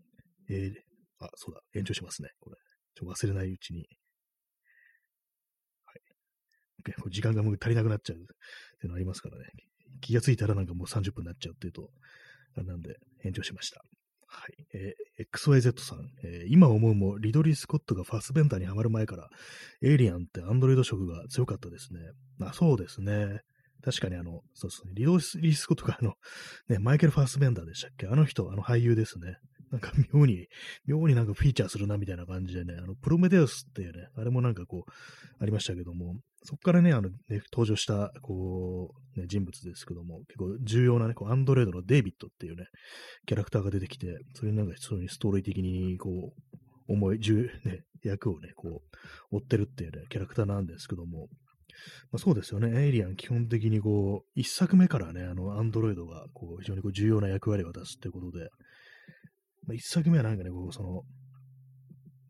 [0.48, 2.56] えー、あ、そうだ、延長しますね、これ。
[2.94, 3.86] ちょ忘れないうちに。
[5.86, 7.10] はい。
[7.10, 8.20] 時間がもう足りなくなっちゃうっ
[8.80, 9.46] ていうのありますからね。
[10.00, 11.90] 気がついたらなんかもう30分になっちゃうっていうと、
[12.56, 13.82] なんで、延長しました。
[14.34, 14.54] はい。
[14.72, 19.28] えー、XYZ さん、えー、今思うも、リドリー・スコットがファスベンダーにはまる前から、
[19.82, 22.00] エイリアンってアンドロイド色が強かったですね。
[22.40, 23.42] あ、そうですね。
[23.84, 24.92] 確かにあの、そうですね。
[24.94, 26.14] リドリー・スコットがあの、
[26.68, 28.06] ね、マイケル・ファスベンダーでしたっけ？
[28.06, 29.36] あの人、あの俳優ですね。
[29.72, 30.48] なんか妙に、
[30.86, 34.90] 妙になんかフィーチャーするなみたいな感じでね、あの、プロメテウスっていうね、あれもなんかこう、
[35.42, 42.66] ありましたけども、そこからね、あの、ね、登場した、こう、ね、人物ですけども、結構重要なね、こう、アンドレードのデイビッドっていうね、
[43.26, 48.82] キャラクターが出てきて、それになんか、そうにストーリー的に、こう、重い、重、ね、役をね、こ
[49.32, 51.28] う、追ってるっていうね、キャラクターなんですけども、
[52.10, 52.84] まあ、そうですよね。
[52.84, 58.48] エイリアン基本的にこう、一作目からね、あの、アンドロイドがこう、非常にこう重要な役割を出すっていうことで、
[59.66, 61.02] まあ、一作目はなんかね、こう、その、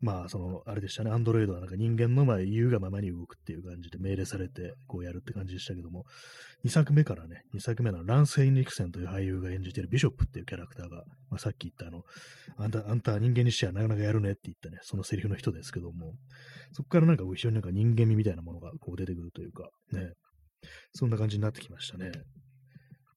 [0.03, 6.03] まあ、その、あれでしたね、アンドロイドはなんか人間の前言うがままに動くっていう感じで命令されて、こうやるって感じでしたけども、
[6.65, 12.03] 2作目からね、2作目のランセイン・リクセンという俳優が演じてるビショップっていうキャラクターが、まあ、さっき言ったあの、
[12.57, 16.15] あんた、あんた人間にしてはなかなかやるねって言ったね、そのセリフの人ですけども、
[16.73, 20.11] そこからなんか後ろになんか人間味みたいなものがこう出てくるというか、ね、
[20.91, 22.11] そんな感じになってきましたね。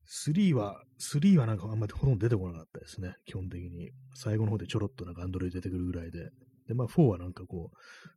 [0.07, 3.91] 3は、3はなんかあんまりほとんど出てこなかったですね、基本的に。
[4.15, 6.31] 最後の方でちょろっとなんかアンドロイド出てくるぐらいで。
[6.69, 7.71] で、まあ4はなんかこ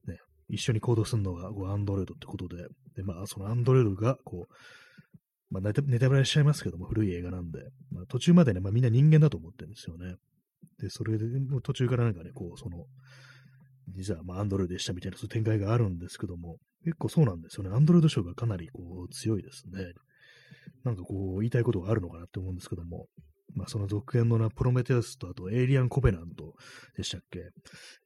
[0.08, 0.18] う、ね、
[0.50, 4.54] 一緒に行動するのがこうアンドロイドってことで、で、まあそのアンドロイドがこう、
[5.50, 7.60] まあネタネタバレしちゃいますけども、古い映画なんで、
[7.92, 10.16] まあ途中までね、まあみんな人間だと思ってるんですよね。
[10.80, 11.26] で、それで、
[11.64, 12.86] 途中からなんかね、こう、その、
[13.90, 17.76] 実はまあアンドロイドでしたみたいなそういう展開があるんですけども、結構そうなんですよね。
[17.76, 19.94] アンドロイド賞がかなりこう強いですね。
[20.84, 23.08] なんかこう言いたいことがあるのかなって思うんですけども、
[23.56, 26.54] まあその続編のなプロメテウスとあとエイリアン・コベナント
[26.96, 27.42] でしたっけ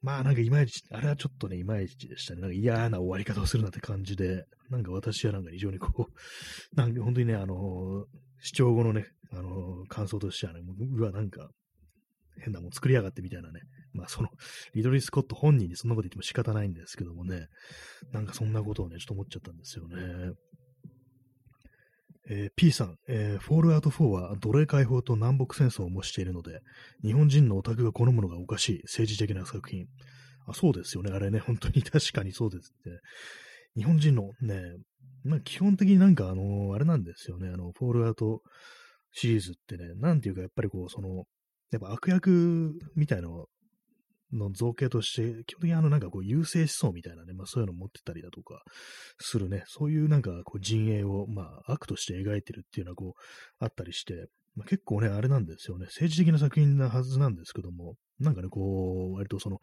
[0.01, 2.41] まあなんかいまいち、あれはちょっとね、いまいちでしたね。
[2.41, 6.11] なんか嫌な終わり方をするなって感じで、なんか私はなんか非常にこう、
[6.75, 8.05] なんか本当にね、あの、
[8.39, 11.49] 視聴後のね、あの、感想としてはね、うわ、なんか
[12.39, 13.61] 変なもん作りやがってみたいなね。
[13.93, 14.29] まあその、
[14.73, 17.47] リドリー・スコット本人にそんなこと言っても仕方ないんですけどもね、
[18.11, 20.33] なんかそんなことをね、ちょっと思っちゃったんですよね。
[22.29, 26.61] えー、P さん、えー、フォールアウト4は奴隷解放と南北戦争を模しているので、
[27.03, 29.87] 日本人のオタクが好むのがおかしい政治的な作品。
[30.47, 31.11] あ、そうですよね。
[31.11, 32.99] あれね、本当に 確かにそうですって。
[33.75, 34.61] 日本人のね、
[35.23, 37.49] まあ、基本的になんかあのー、あれなんですよね。
[37.49, 38.41] あの、フォールアウト
[39.11, 41.25] シリーズってね、なんていうかやっぱりこう、その、
[41.71, 43.47] やっぱ悪役みたいなの
[44.33, 48.63] の造形として、基本的にあのなんかこう優勢思想みたいなね、まあそういうのを持ってたりだとか
[49.19, 59.59] するね、そういうなんかこう陣営をまあ悪として描いてるっていうのはこうあったりして、まあ、結構ね、あれなんですよね、政治的な作品なはずなんですけども、なんかね、こう、割とその、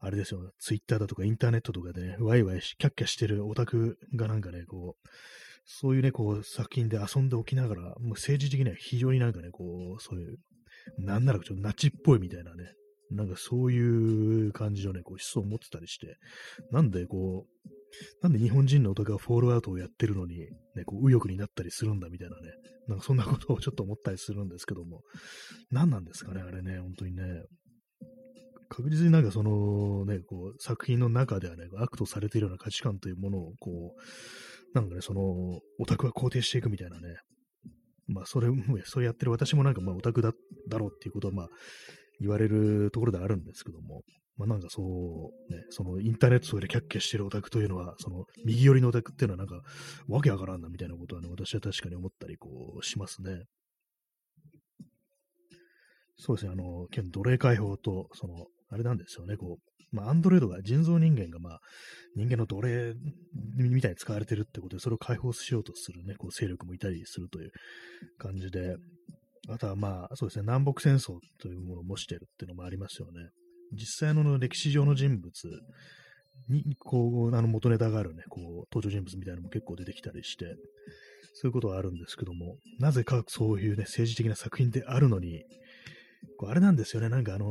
[0.00, 5.08] あれですよね、ツイッターだとかインターネットとかでね、ワイワイキャッキャしてるオタクがなんかね、こう、
[5.64, 10.38] そういうね、こう、作品で遊んでおきながら、もう政治的には非常になんかね、こう、そういう、
[10.98, 12.72] なんならちょっとナチっぽいみたいなね、
[13.10, 16.16] なんかそういう感じのね、こう思想を持ってたりして、
[16.70, 17.70] なんでこう、
[18.22, 20.38] なんで日本人の男がフォールアウトをやってるのに、
[20.76, 22.52] ね、こう右翼になったりするんだみたいなね、
[22.88, 25.02] なんかそんなことをちょっと思ったりするんですけども、
[25.70, 27.22] 何なんですかね、あれね、本当にね。
[28.68, 35.20] 確実になんかそのね、こう、作品の中ではね、悪とされているような価値観というものを、こう、なんかね、その、
[35.80, 37.16] オタクは肯定していくみたいなね、
[38.06, 38.48] まあ、それ、
[38.84, 40.32] そうやってる私もなんか、まあ、オタクだ、
[40.68, 41.48] だろうっていうことは、まあ、
[42.20, 44.02] 言われるところであるんですけども、
[44.36, 49.60] まあ、なんかそう、ね、そのインターネットでキャッキャしてるオタクというのは、その右寄りのオタクっていうのはなんか、
[50.08, 52.48] わけわからんなみたいなことはね、私は確かに思ったりこ
[52.80, 53.44] うしますね。
[56.16, 61.60] そうですね、あの、奴隷解放と、その、あれなんですよね、こう、まあ、アンドロイドが、人造人間が、まあ、
[62.14, 62.94] 人間の奴隷
[63.56, 67.50] みたいに使われてるってことで、それを解放しようとするね、こう、勢力もいたりするという
[68.18, 68.76] 感じで、
[69.52, 73.30] あとはまあ、そうですね、南北戦争というものを模しているっていうのもありますよね。
[73.72, 75.30] 実際の歴史上の人物
[76.48, 80.46] に、こう、あの元ネタがあるね、こう、登場人物みたいなのも結構出てきたりして、
[81.34, 85.44] そういうことはあるんですけども、なぜかそういうね、政治的な作品であるのに、
[86.38, 87.50] こうあれなんですよね、なんかあのー、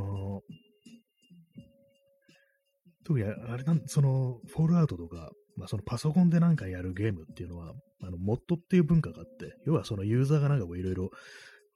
[3.05, 11.09] 特にあれなん、その、フォールアウトとか、まあ、そのパソコンでなんかやるゲームっていうのは、あの、モッドっていう文化があって、要はそのユーザーがなんかこういろいろ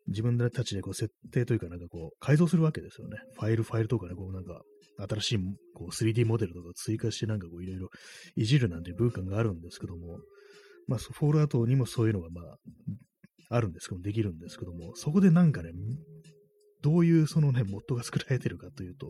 [0.08, 3.18] 自分たちでこう設定というかなんかこう改造するわけですよね。
[3.40, 4.62] ファイル、ファイルとかね、こうなんか
[5.10, 5.40] 新しい
[5.74, 7.90] こう 3D モデルとか追加してなんかこういろいろ
[8.36, 10.20] いじるなんていう文化があるんですけども、
[10.88, 15.72] まあ、フォールアウトにもそういうのがまあ、あるんですけども、できるんですけども、そこでなんかね、
[16.82, 19.10] どういうそのね、モッドが作られてるかというと、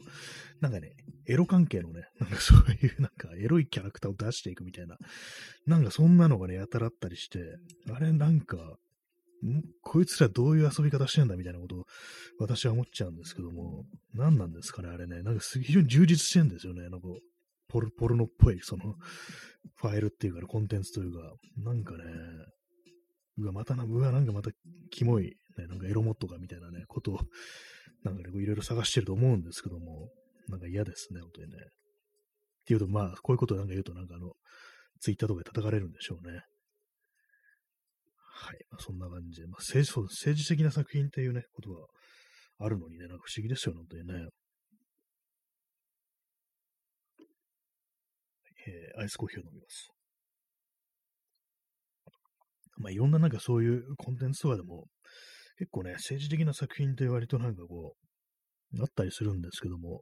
[0.61, 0.91] なんかね、
[1.27, 4.95] エロ関係のね、なんかそういうなんかエロいキャラクターを出していくみたいな、
[5.65, 7.39] なんかそんなのがね、やたらったりして、
[7.91, 8.57] あれなんか、
[9.81, 11.85] こいつらどういう遊び方してんだみたいなことを
[12.39, 15.21] 私は思っちゃうんですけども、何なんですかね、あれね。
[15.21, 16.89] なんか非常に充実してるんですよね。
[16.89, 17.07] なんか
[17.67, 18.93] ポルポルノっぽい、その、
[19.75, 22.03] ファイルっていうか、コンテンツというか、なんかね、
[23.37, 24.51] うわ、またな、うわ、なんかまた
[24.91, 27.19] キモい、ね、なんかエロモットかみたいなね、ことを、
[28.03, 30.09] なんかね、いろいろ探してると思うんですけども、
[30.49, 31.57] なんか嫌ですね、本当にね。
[31.57, 31.59] っ
[32.65, 34.33] ていうと、まあ、こういうことをなんか言うと、なんかあの、
[34.99, 36.41] ツイッターとかで叩かれるんでしょうね。
[38.43, 38.57] はい。
[38.69, 41.85] まあ、そんな感じで、まあ政治、政治的な作品っていうね、ことが
[42.59, 44.29] あるのにね、なんか不思議ですよね、本当にね。
[48.65, 49.89] えー、アイスコーヒーを飲みます。
[52.77, 54.87] まあ、いろんななんかそういうコンテンツとかでも、
[55.57, 57.95] 結構ね、政治的な作品って割となんかこ
[58.73, 60.01] う、あったりするんですけども、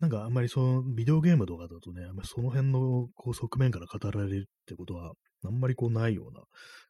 [0.00, 5.12] なんかあんまりそのビデオゲームとかだとね、あんまりその辺のこう側面から語られるってことは
[5.44, 6.40] あんまりこうないような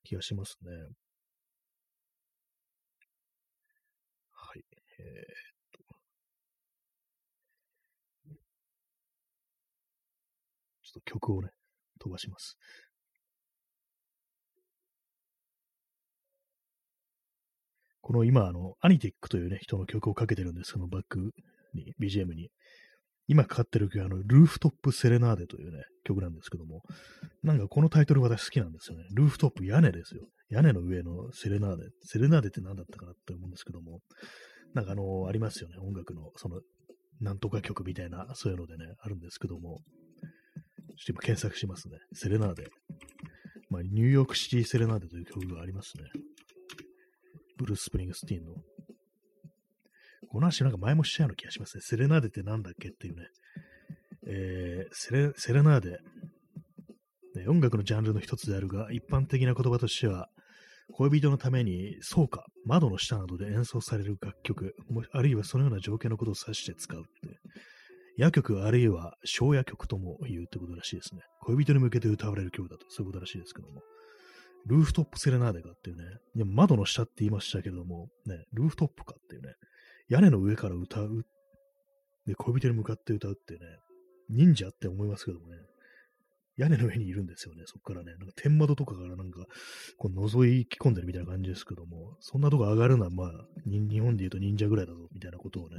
[0.04, 0.70] 気がしますね。
[4.32, 4.62] はい。
[5.00, 5.94] えー、っと。
[10.82, 11.50] ちょっと曲をね、
[11.98, 12.56] 飛ばします。
[18.00, 21.32] この今、あの、アニティックというね、人の曲をかけてるんです、そのバック
[21.74, 22.50] に、BGM に。
[23.30, 26.82] 今かかってる曲は、あの、ルーフトップセレナーデというね、曲なんですけども、
[27.44, 29.04] なんかこのタイトル私好きなんですよね。
[29.14, 30.26] ルーフトップ屋根ですよ。
[30.48, 31.84] 屋根の上のセレナーデ。
[32.02, 34.00] セレナーデって何だったかなって思うんですけども、
[34.74, 35.76] なんかあの、ありますよね。
[35.78, 36.60] 音楽の、その、
[37.20, 39.78] なんとか曲みたいな、そういうのでね、あるんですけども、
[40.98, 41.98] ちょっと今検索しますね。
[42.12, 42.66] セレナーデ。
[43.68, 46.02] まあ、 New York City Serenade という曲がありますね。
[47.58, 48.54] ブルース・スプリングスティーンの。
[50.30, 51.82] この話なんか前もしちゃうような気がしますね。
[51.82, 53.26] セレナーデってなんだっけっていうね。
[54.26, 55.98] えー、セレセレナーデ、
[57.34, 57.48] ね。
[57.48, 60.28] 音楽のジャンルの一つであるが、一般的な言葉としては、
[60.92, 64.76] 恋人のために倉庫、窓の下などで演奏される楽曲、
[65.12, 67.38] あるいはそのような条件のことを指して使うって。
[68.18, 71.22] 夜曲あるいは小夜曲とも言うってことらしいですね。
[71.40, 73.82] 恋人に向けて歌われる曲だと、そういうことらしいですけども。
[74.66, 76.04] ルーフトップセレナーデかっていうね。
[76.34, 79.54] いや窓の下って言いましたけども、ね、ルーフトップかっていうね。
[80.10, 81.24] 屋根の上から歌う。
[82.26, 83.60] で、恋人に向かって歌うってね、
[84.28, 85.54] 忍者って思いますけどもね。
[86.56, 88.12] 屋根の上にいるんですよね、そこからね。
[88.18, 89.46] なんか天窓とかからなんか、
[89.96, 93.30] こう覗い込んでるみたいな感じですけども、そんなとこ上がるのは、まあ、
[93.64, 95.76] 日本で言うと忍者ぐらいだぞ、みたいなことをね、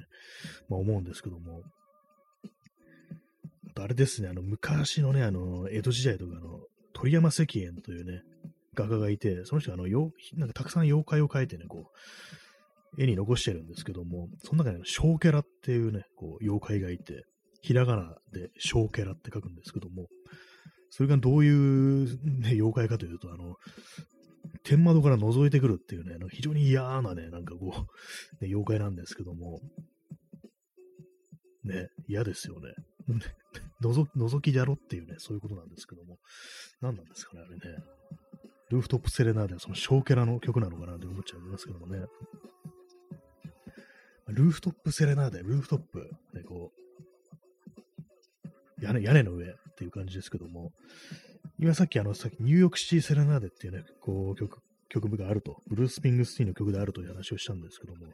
[0.69, 1.61] まあ思うんですけども。
[3.69, 6.61] あとあれですね、あの、昔のね、あの、江戸時代とかの、
[6.93, 8.23] 鳥山石燕というね、
[8.73, 11.97] 画家がいて、その人があの、よなんかたくさん妖怪を描いてね、こう、
[12.97, 17.25] 絵に残してるんですけども、その中に小キャラっていうね、こう、妖怪がいて、
[17.61, 20.07] ひらがなで小キャラって書くんですけども、
[20.89, 22.05] それがどういう、
[22.41, 23.55] ね、妖怪かというと、あの、
[24.63, 27.73] 天窓から覗いてくるっていうね、非常に嫌なね、なんかこ
[28.41, 29.61] う、ね、妖怪なんですけども、
[31.63, 32.73] ね、嫌ですよね。
[33.81, 36.17] のぞ、覗きじゃろっていうね、そういうことなんですけども、
[36.81, 37.77] 何なんですかね、あれね。
[38.69, 42.05] ルーフトップセレナーではその小キャラの曲なのかなって思っちゃいますけどもね。
[44.31, 46.71] ルーフトップセレナーデ、ルーフトップ、ね、こ
[48.79, 50.71] う、屋根、屋根の上っていう感じですけども、
[51.59, 54.57] 今さっきあの、さっきニューヨークシティセレナーデっていうね、こう曲、
[54.89, 58.07] 曲があると、ブルース・ピングスティーの曲であるという話をしたんですけども、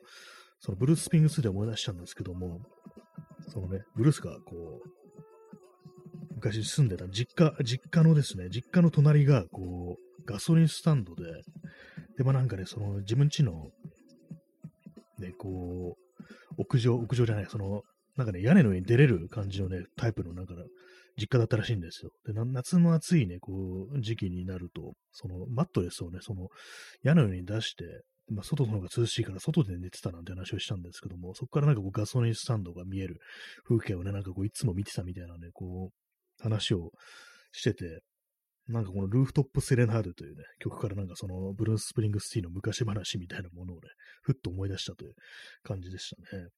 [0.60, 2.62] そのブルース・ピングスで思い出したんですけども、
[3.48, 4.90] そのね、ブルースがこう、
[6.36, 11.24] 昔住んでた実家、実家のですね、実家の隣が、こう、ガソリンスタンドで、
[12.18, 13.72] で、まあなんかね、その自分家の、
[15.20, 16.07] ね、こう、
[16.58, 17.84] 屋上、屋上じゃない、その、
[18.16, 20.54] なんかね、屋根の上に出れる感じのね、タイプの、なんか、
[21.20, 22.12] 実家だったらしいんですよ。
[22.26, 26.50] で、夏の暑いね、こう、時期になると、その、マットレスをね、その、
[27.04, 27.86] 屋根の上に出して、
[28.30, 33.20] まあ、外の方が涼しいから外で寝てたなんて話をしたんですけども、そこからなんかこうガソリンスタンドが見える
[33.68, 36.92] 風景をね、なんかこういつも見てたみたいなね、こう、話を
[37.52, 38.02] してて、
[38.68, 43.82] なんかこのルーフトップセレナードというね、曲からなんかそのブルース・スプリングスティーの昔話みたいなものをね、
[44.22, 45.14] ふっと思い出したという
[45.64, 46.50] 感じでしたね。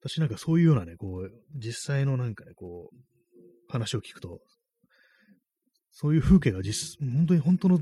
[0.00, 2.96] 私なんかそういうようなね、こう、実際のなんかね、こう、
[3.68, 4.40] 話を聞くと、
[5.90, 7.80] そういう風景が実、本当に本当の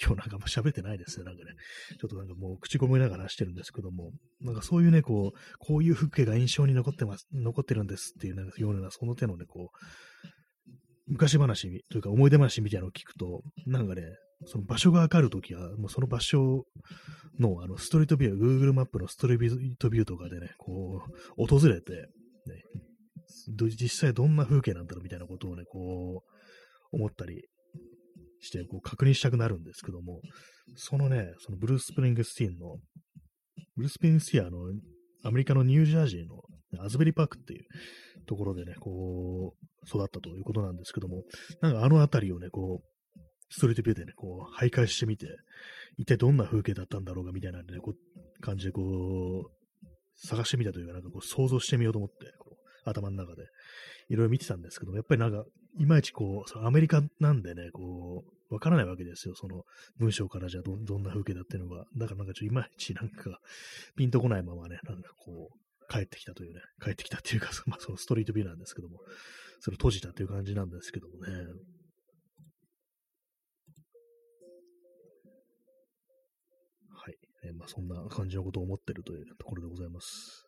[0.00, 1.24] 今日なんかもう喋ってないですね。
[1.24, 1.52] なんかね、
[1.98, 9.76] ちょっとなんかもう口ごもりながらしてるんですけども、なんかそういうね、こう、こういう風景が印象に残ってます、残ってるんですっていう、なんかような、その手のね、こう、
[11.08, 14.02] 昔話というか思い出話みたいなのを聞くと、なんかね、
[14.44, 16.64] その場所がわかるときは、もうその場所
[17.38, 21.00] の、あの、ストリートビュー、Google マップのストリートビューとかでね、こ
[21.38, 22.62] う、訪れて、ね、
[23.48, 27.48] 実際どんな風景なんだろうみたいなことをね、こう、思ったり
[28.46, 30.20] してこう確認したくなるんですけども、
[30.76, 32.76] そのね、そのブルース・スプリングスティーンの、
[33.76, 34.58] ブルース・スプリングスティーンの
[35.24, 37.64] アメリカのニュージャージーのアズベリーパークっていう
[38.26, 41.22] ところでね、こう、育ったということなんですけども、
[41.60, 43.20] なんかあの辺りをね、こう、
[43.50, 45.26] ストリートビューでね、こう、徘徊してみて、
[45.98, 49.50] 一体どんな風景だったんだろうかみたいなね、こう、感じでこう、
[50.16, 53.42] 探してみたというか、なんかこう、想像してみようと思って、こう頭の中で、
[54.08, 55.44] いろいろ見てたんですけども、やっぱりなんか、
[55.78, 59.34] いまいちこう、アメリカなんでね、こう、わからないわけですよ。
[59.34, 59.64] その
[59.98, 61.84] 文章からじゃどどんな風景だっていうのが。
[61.96, 63.40] だからなんかちょっといまいちなんか、
[63.96, 69.00] ピンとこないままね、なんかこう、帰ってきたというね、帰ってきたっていうか、 まあそのストリートビューなんですけども、
[69.60, 71.32] それ閉じたっていう感じなんですけどもね。
[76.90, 77.18] はい。
[77.44, 80.46] え、まあそんな感じのことを思ってるというところでございます。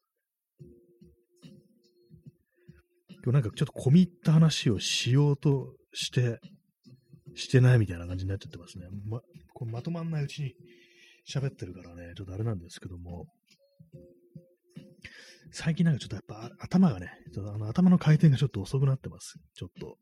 [3.25, 6.41] 今日なんかちょっと込み入った話をしようとして、
[7.39, 8.87] してないみたいな感じになっちゃってますね。
[9.09, 9.21] ま、
[9.55, 10.55] これまとまんないうちに
[11.29, 13.27] 喋ってるからね、ちょっとあれなんですけども、
[15.53, 19.39] 最近なんかちょっとやっぱ頭がね、ちょっとあの頭の回転がちょっと遅くなってます。
[19.55, 19.97] ちょっと。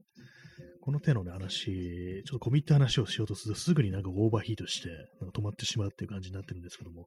[0.80, 4.88] この手のね、話、ちょっと込み入った話をしようとすると、すぐになんかオーバーヒートして、
[5.20, 7.06] なんか止まってしまうっていう感じになってるんですけども、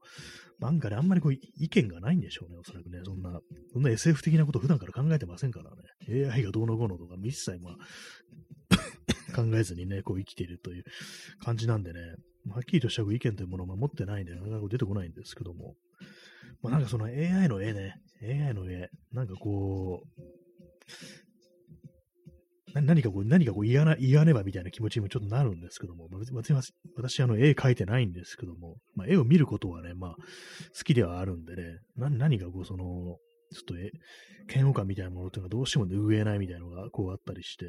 [0.60, 3.00] なんかね、あんまりこう、意見がないんでしょうね、おそらくね。
[3.06, 3.40] そんな、
[3.72, 6.28] そんな SF 的なこと普段から考えてませんからね。
[6.30, 7.76] AI がどうのこうのとか、一切まあ
[9.44, 10.84] 考えずにね、こう生きているという
[11.44, 12.00] 感じなんでね、
[12.50, 15.76] はっきりとした意見というものを持ってないんで、なかなか出てこないんですけども、
[16.62, 20.22] まあなんかその AI の絵ね、AI の絵、なんかこう、
[22.74, 30.16] 何かこう、何かこう言わな、言わねばみたいな気持ちにもちょっとなるんですけども、私、私あの、絵描いてないんですけども、まあ、絵を見ることはね、まあ、
[30.78, 31.64] 好きではあるんでね、
[31.96, 32.86] な何かこう、その、
[33.52, 33.92] ちょっとえ、
[34.54, 37.66] 嫌悪感みたいなものっていうのがどうしても拭えないみたいなのがこうあったりして、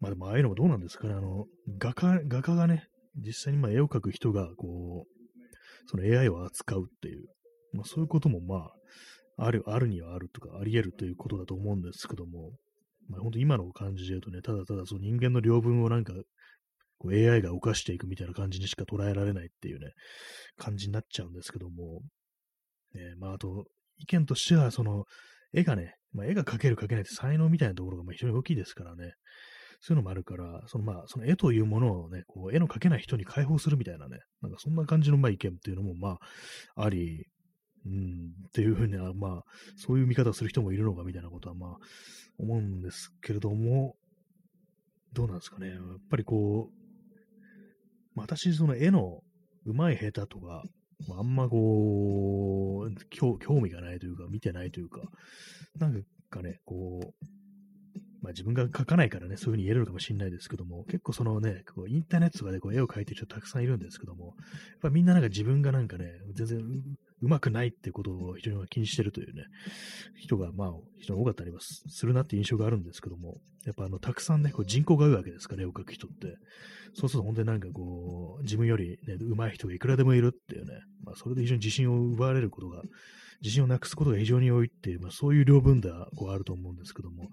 [0.00, 1.46] まあでもああいうのもどうなんですかね、あの、
[1.78, 7.24] 画家、画家がね、実際にま絵を描く人が、こう、その AI を扱うっていう、
[7.72, 8.72] まあそういうこともまあ、
[9.38, 12.52] ある、あるにはあるとか、あり得るということだと思うんですけども、
[13.08, 16.12] まあ、本当今の感じで言うとね、ただただその人間の領分をなんか、
[17.04, 19.92] AI が犯していくみたいな感じにしか捉えられないっていうね、
[20.56, 22.00] 感じになっちゃうんですけども、
[22.94, 23.66] ね、まああと、
[23.98, 25.04] 意見としては、その、
[25.52, 29.12] 絵がね、まあ、絵が描ける描けないって才能みたいなところがまあ非常に大きいですからね、
[29.80, 36.18] そういうのもあるから、そのまあ、その絵というものをね、こう絵の描けない人に解放するみたいなね、なんかそんな感じのまあ意見っていうのもま
[36.76, 37.26] あ、あり、
[37.86, 39.44] うん、っていうふうには、まあ、
[39.76, 41.76] そういう見方をする人もいるのかみたいなことはまあ、
[42.38, 43.94] 思うんですけれども、
[45.12, 45.70] どうなんですかね。
[45.70, 49.20] やっぱりこう、私、その絵の
[49.64, 50.62] 上手い下手とか、
[51.16, 55.02] あんまこう、興味がないというか、見てないというか、
[55.78, 57.26] なんかね、こう、
[58.22, 64.34] まあ自分が描かないからね、そういうふうに言えるのかもしれないですけども、結構そのね、こうインターネットとかでこう絵を描いてる人たくさんいるんですけども、やっ
[64.82, 66.58] ぱみんななんか自分がなんかね、全然
[67.22, 69.44] うまくないってことを非常に気にしてるというね、
[70.16, 76.36] 人が、まあ、非常に多かったりはするなって印象があるんですけども、やっぱあの、たくさんね、こう人口が多いわけですから、絵を描く人って。
[76.94, 82.82] そうすると本当になんかこう、自分よりね、上手い人がいくらでもいるっていうね、まあ、それで非常に自信を奪われることが、
[83.42, 87.28] 自信をなくすことが非常に多いっていう、まあ、そういう両分ではこうあると思うんですけども、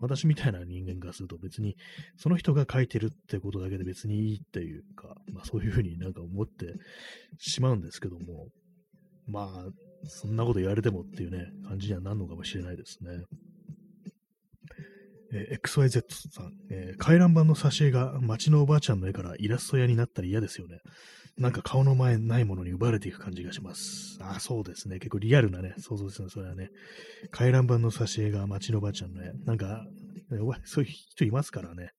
[0.00, 1.76] 私みたいな人間がすると別に、
[2.16, 6.74] その人が書いてるってことだけで別にいいっていうか、まあそういうふうになんか思って
[7.38, 8.48] しまうんですけども、
[9.26, 9.64] まあ、
[10.08, 13.10] そんなこと言われてもっていうね、感じにはなるのかもしれないですね。
[15.32, 20.78] えー、XYZ さん、えー、回覧板の挿絵が街のおばあちゃんの絵からイラスト屋になったら嫌ですよね。
[21.38, 24.18] なんか顔の前ないものに奪われていく感じがします。
[24.22, 24.98] あ、そうですね。
[24.98, 26.28] 結構リアルなね、想像ですね。
[26.30, 26.70] それはね。
[27.30, 29.32] 回覧板の挿絵が街のおばあちゃんの絵。
[29.44, 29.84] なんか、
[30.64, 31.90] そういう人いますからね。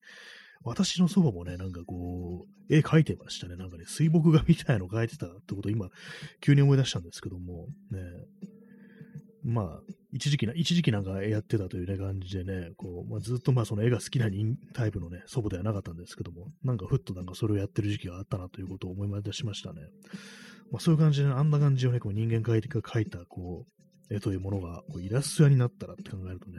[0.64, 3.56] 私の祖母もね、なんかこう、絵描いてましたね。
[3.56, 5.88] なんかね、水墨画みたいの描いてたってことを今、
[6.40, 8.00] 急に思い出したんですけども、ね、
[9.44, 14.26] まあ、一時期な、一時期なんかやってたというね、感じでね、こう、まあ、ずっとまあその絵が好きな
[14.74, 19.82] タイプのね、祖母ではなかったんですけども、なんかふっとなんかそれをやってる時期があったなということを思い出しましたね。
[20.70, 23.66] まあそういう感じで、あんな感じをね、こう人間描いて描いた、こ
[24.10, 26.58] う、絵というものが、こうイラスト屋になったらって考えるとね、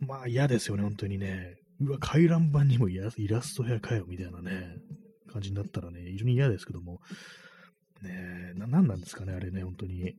[0.00, 1.56] まあ嫌ですよね、本当にね。
[1.80, 4.76] うわ、回覧板にもイラスト屋かよ、みたいなね、
[5.32, 7.00] 感じになったらね、非常に嫌ですけども、
[8.02, 10.14] ねな、なんなんですかね、あれね、本当に。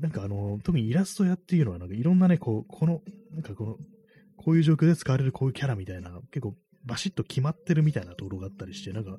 [0.00, 3.76] なんかあの、特にイラスト屋っていうのは、なんかいろんなね、こう、この、なんかこの、
[4.36, 9.18] こういう状況で使われるこういうキャラみたいな、結構バシッと決まってるみたいなところがあったりして、なんか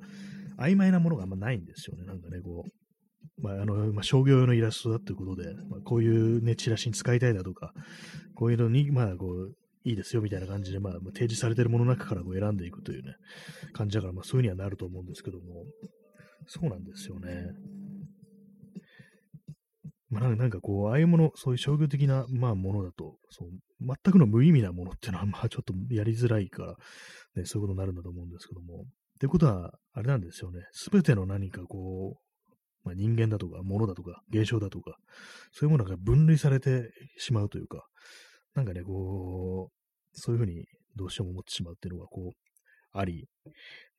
[0.58, 2.06] 曖昧なものがあんまないんですよね。
[2.06, 7.74] なんかね、こう、まあ、あの、まあ、商業用のイラストだっていうことで、まあ、こういうね、チラシに使いたいだとか、
[8.36, 13.16] こういうのに、まあ、こう、いいですよみたいな感じで、まあ、提示されてるものの中からこう選んでいくというね、
[13.74, 15.66] 感じだから、まあ、そういうにはなると思うんですけども、
[16.48, 17.48] そうなんですよね。
[20.12, 23.50] まあ、なんかこう、ああいうもの、そういう商業的な、まあ、ものだと、そう、
[23.80, 26.76] 全くの無意味なものっていうのは、まあ、ちょっとやりづらいから、
[27.36, 28.82] ね、そういうことになるんだと思うんですけども。
[28.82, 28.84] っ
[29.22, 30.60] てことは、あれなんですよね。
[30.74, 32.32] すべての何かこう、
[32.84, 34.98] まあ、人間だとか、物だとか、現象だとか、
[35.54, 37.86] そういうものが分類されてしまうというか、
[38.54, 39.74] なんかね、こう、
[40.12, 40.66] そういうふうに
[40.98, 42.51] どうしても思ってしまうっていうのが、こう、
[42.94, 43.28] あり、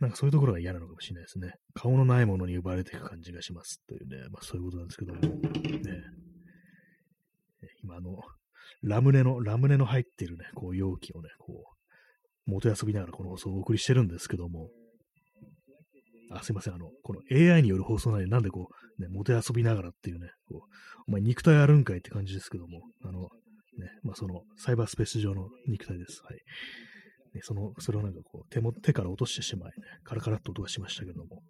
[0.01, 1.55] なんかそういうところが嫌なのかもしれないですね。
[1.74, 5.28] 顔のないものに奪われていく感じがしますというね、まあそういうことなんですけども、ね、
[7.82, 8.18] 今あの、
[8.82, 14.68] ラムネの、ラムネの入ってるね、こう容器をね、こう、元遊びながらこの放送をお送りしてるんですけども、
[16.30, 18.68] あ、すいません、あの、この AI による放送なのになんでこ
[18.99, 23.28] う、ね、元遊びながらっていうね、こう、お前肉体あるんかいって感じですけども、あの、ね、
[24.03, 26.22] まあその、サイバースペース上の肉体です。
[26.24, 26.38] はい。
[27.35, 31.43] ね、その、それをなんかこう、手も、手から落としてしまいね、カラカラっと音がしましたけども。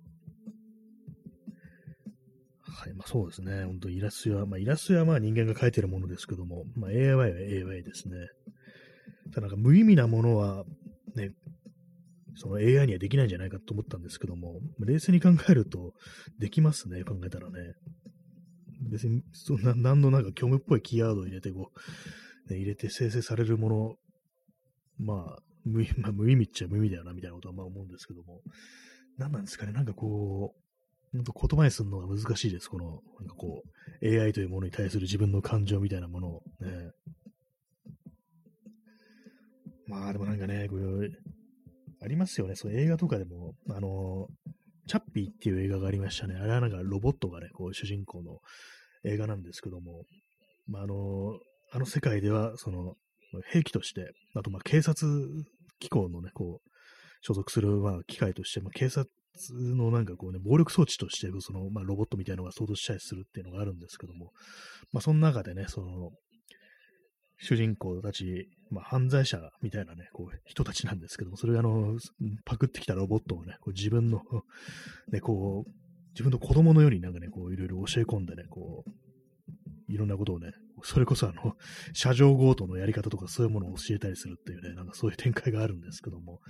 [2.65, 3.65] はい、まあそうですね。
[3.65, 8.17] 本当イラストは、まあイラストはまあ人間が描いてるものですけども、まあ AI は AI ですね。
[9.33, 10.65] ただなんか無意味なものは、
[11.15, 11.31] ね、
[12.37, 15.93] その AI にはできないんじゃないかと思ったんですけども、冷静に考えると、
[16.39, 17.75] できますね、考えたらね。
[18.91, 21.71] 別に、そんな、何のなんか虚無っぽいキーワードを入れて、こ
[22.49, 23.95] う、ね、入れて生成されるもの、
[24.99, 28.41] まあ、無意,、まあ、無意味っちゃ無意味だよな、みたいなことはまあ思うんですけども、
[29.19, 30.63] 何なんですかね、なんかこう、
[31.13, 32.69] 本当言葉にするのが難しいです。
[32.69, 33.63] この、なんかこ
[34.01, 36.91] う、AI というものに対する自分の感情みたいなものをね。
[39.87, 41.11] まあでもなんかね、これ、
[42.03, 42.55] ありますよね。
[42.55, 44.29] その映画とかでも、あの、
[44.87, 46.35] チャッピーっていう映画がありましたね。
[46.35, 48.39] あれはなんかロボットがね、こう主人公の
[49.05, 50.05] 映画なんですけども、
[50.67, 51.39] まあ、あの、
[51.73, 52.97] あの世界では、その、
[53.51, 55.07] 兵器として、あとまあ警察
[55.79, 56.71] 機構のね、こう、
[57.23, 59.09] 所属するまあ機械として、まあ、警察
[59.51, 64.33] のなんかこうね、暴力装置として、その、まあ、ロボットみたいなのが想像したりするっていうのがあるんですけども、
[64.93, 66.11] まあ、その中でね、その、
[67.39, 71.99] 主人公たち、まあ、犯罪者みたいなね、こう、人たちなんですけども、それがあの、
[72.45, 74.21] パクってきたロボットをね、こう自分の
[75.11, 75.71] ね、こう、
[76.11, 80.53] 自分の子供のようになんかね、こう、いろいろ教え込んでね、こう、いろんなことをね、
[80.83, 81.57] それこそあの、
[81.93, 86.41] 車上強盗のやり方とかそういうものを教えたりするっていうね、なんかそういう展開があるんですけども、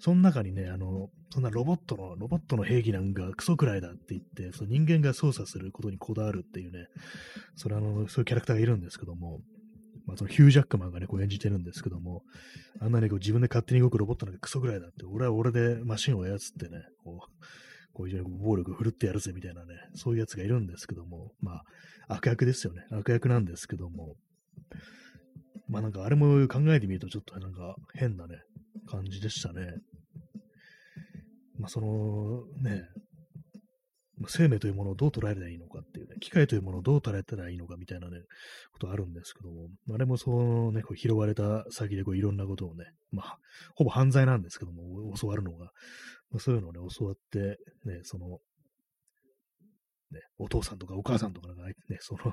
[0.00, 6.86] その中にね、あの、そんなロボットの、ロボットの兵器なんかクソくらいだって言って、その人間が操作することにこだわるっていうね、
[7.56, 9.40] それあの、そういうキャラクターがいるんですけども、
[10.06, 12.22] まあ、そのヒュージャックマンがね、こう演じてるんですけども、
[12.80, 17.44] あんなにこう自分で勝手に動くロボットなんかクソくらいだって、俺は俺でマシンを操ってね、こう、
[18.00, 21.56] こういう暴力振るってやるぜみたいなね、そういうやつがいるんですけども、ま
[22.08, 22.82] あ、悪役ですよね。
[22.90, 24.16] 悪役なんですけども、
[25.68, 28.36] まあなんかあれも考えてみるとちょっとなんか変なね、
[28.86, 29.74] 感じでしたね。
[31.58, 32.84] まあそのね、
[34.28, 38.18] 生命というものをどう捉えたらいいのかっていうね、機械というものをどう捉えたらいいのかみたいなね、
[38.72, 43.38] ことあるんですけども、あれもそのね、こう拾われた先でこういろんなことをね、まあ、
[43.74, 45.66] ほぼ犯罪なんですけども、教わるのが、
[46.30, 48.38] まあ、そういうのをね、教わって、ね、その、
[50.10, 52.32] ね、お父さんとかお母さんとかがね、その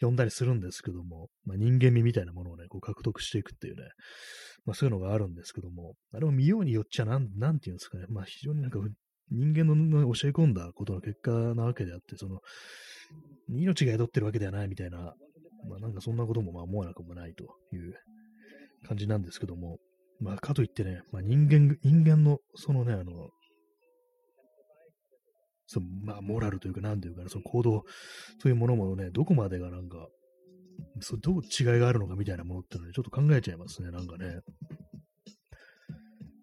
[0.00, 3.82] 呼んだりするんですけども、まあ、人間味みたいなものをね、こう獲得していくっていうね、
[4.64, 8.78] まあそういうのがあるんですけども、あれも見ようによっちゃなん、なんていうんですかね、まあ非常になんか
[9.30, 12.40] 人間の教え込んだことの結果なわけであって、その、
[13.48, 15.14] 命が宿ってるわけではないみたいな、
[15.68, 17.94] まあなんかそんなこともまあ思わなくもないという
[18.86, 19.78] 感じなんですけども、
[20.20, 23.30] まあかといってね、まあ人間、人間のそのね、あの、
[25.68, 27.84] そのまあ、モラルというか、なんていうか、ね、その行動
[28.40, 30.08] というものもね、どこまでがなんか、
[31.00, 34.40] そどう違いがあるのかみたいなものってのね、ちょっと考えちゃいますね、なんかね。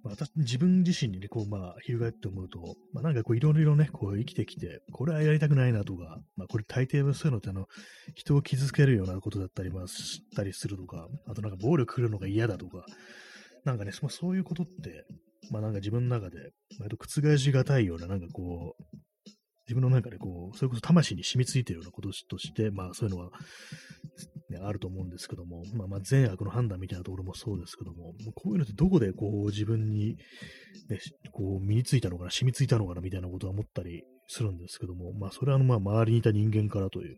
[0.06, 7.66] まあ、私、自分自身にね、こう、まあ、翻って思うと、まあ、なんかこう、いろいろね、こう、生きてきて、これはやりたくないなとか、まあ、これ大抵はそういうのって、あの、
[8.14, 12.86] 人を傷つけるようなことだったり、まあ、したりするとか、あとなんか暴力来るのが嫌だとか、
[13.64, 15.06] なんかね、まあ、そういうことって、
[15.50, 18.84] まあ、なんか自分の中で、割と覆しがたいような、なんかこう、
[19.68, 23.32] 自分の中でこう、それこそ魂に染みついてるようなこととして、まあそういうのは、
[24.56, 30.16] ね、あると思うんですけども、まあまあ善悪の判断みたいなところもそうですけども、もうこういうのってどこでこう自分に、
[30.90, 31.00] ね、
[31.32, 37.18] こう身についたのかな、染みついたのかなみたいなことは思ったりするんですけども、まあそれはあのまあ周りにいた人間からという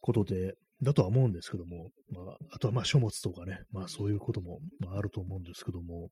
[0.00, 6.08] ことで、だとは思うんですけども、まあ、あとはまあ書物とかね、まあそういうことも、あ、あると思うんですけども、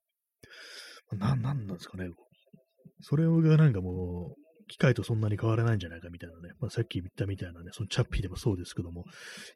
[1.13, 2.09] な、なんなんですかね。
[3.01, 4.43] それがなんかもう、
[4.73, 9.05] 機械とそんなに変わらないんじゃないかみたいなね、まあ、さっき言ったみたいなね、そのチャッピーでもそうですけども、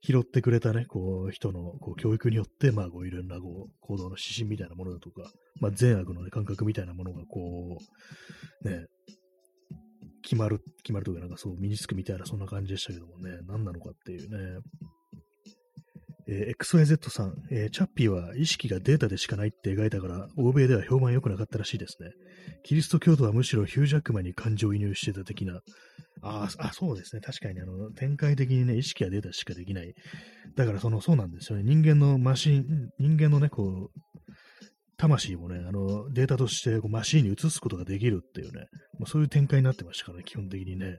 [0.03, 7.79] 拾ってくれたね、こう、人のこう教育によって、まあ、こう、いろんなこう行動の指針みたいなものだとか、まあ、善悪の、ね、感覚みたいなものが、こ
[8.63, 8.85] う、ね、
[10.23, 14.61] 決まる、決まるというか、なんかそう、身につくみたいな、そんな感じでしたけどもね、何なのかっていうね。
[16.29, 22.11] えー、XYZ さん、えー、チャッピーは意識がデータでしかないって描いたから、欧米では評判良くなかったらしいですね。
[22.65, 25.61] キリスト教徒はむしろヒュージャックマンに感情移入してた的な。
[26.23, 27.21] ああ、そうですね。
[27.21, 29.95] 確かに、あの、展開的にね、意識はデータしかできない。
[30.57, 31.65] だから、その、そうなんですよね。
[31.65, 32.65] 人間のマシン、
[32.99, 34.01] 人間のね、こう、
[34.97, 38.67] 魂もね、あの、データとしてこうマシンに移すことができるっていうね、
[38.99, 40.97] まあ、そういう展開になってましたからね、基本的にね。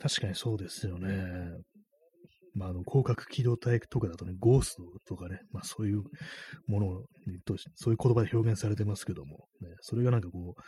[0.00, 1.08] 確かにそうですよね。
[2.56, 6.02] まあ、あの、広角機動隊とかだとね、ゴーストとかね、まあそういう
[6.66, 6.86] もの
[7.44, 10.62] と、そういう言葉で表現されてますけども、ね、それがなんかこう、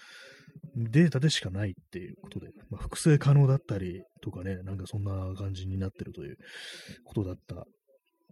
[0.76, 6.36] データでしかないっていうことで、まあ、複製可能だったりとかね、なんかそんな感じになってるという
[7.04, 7.56] ことだった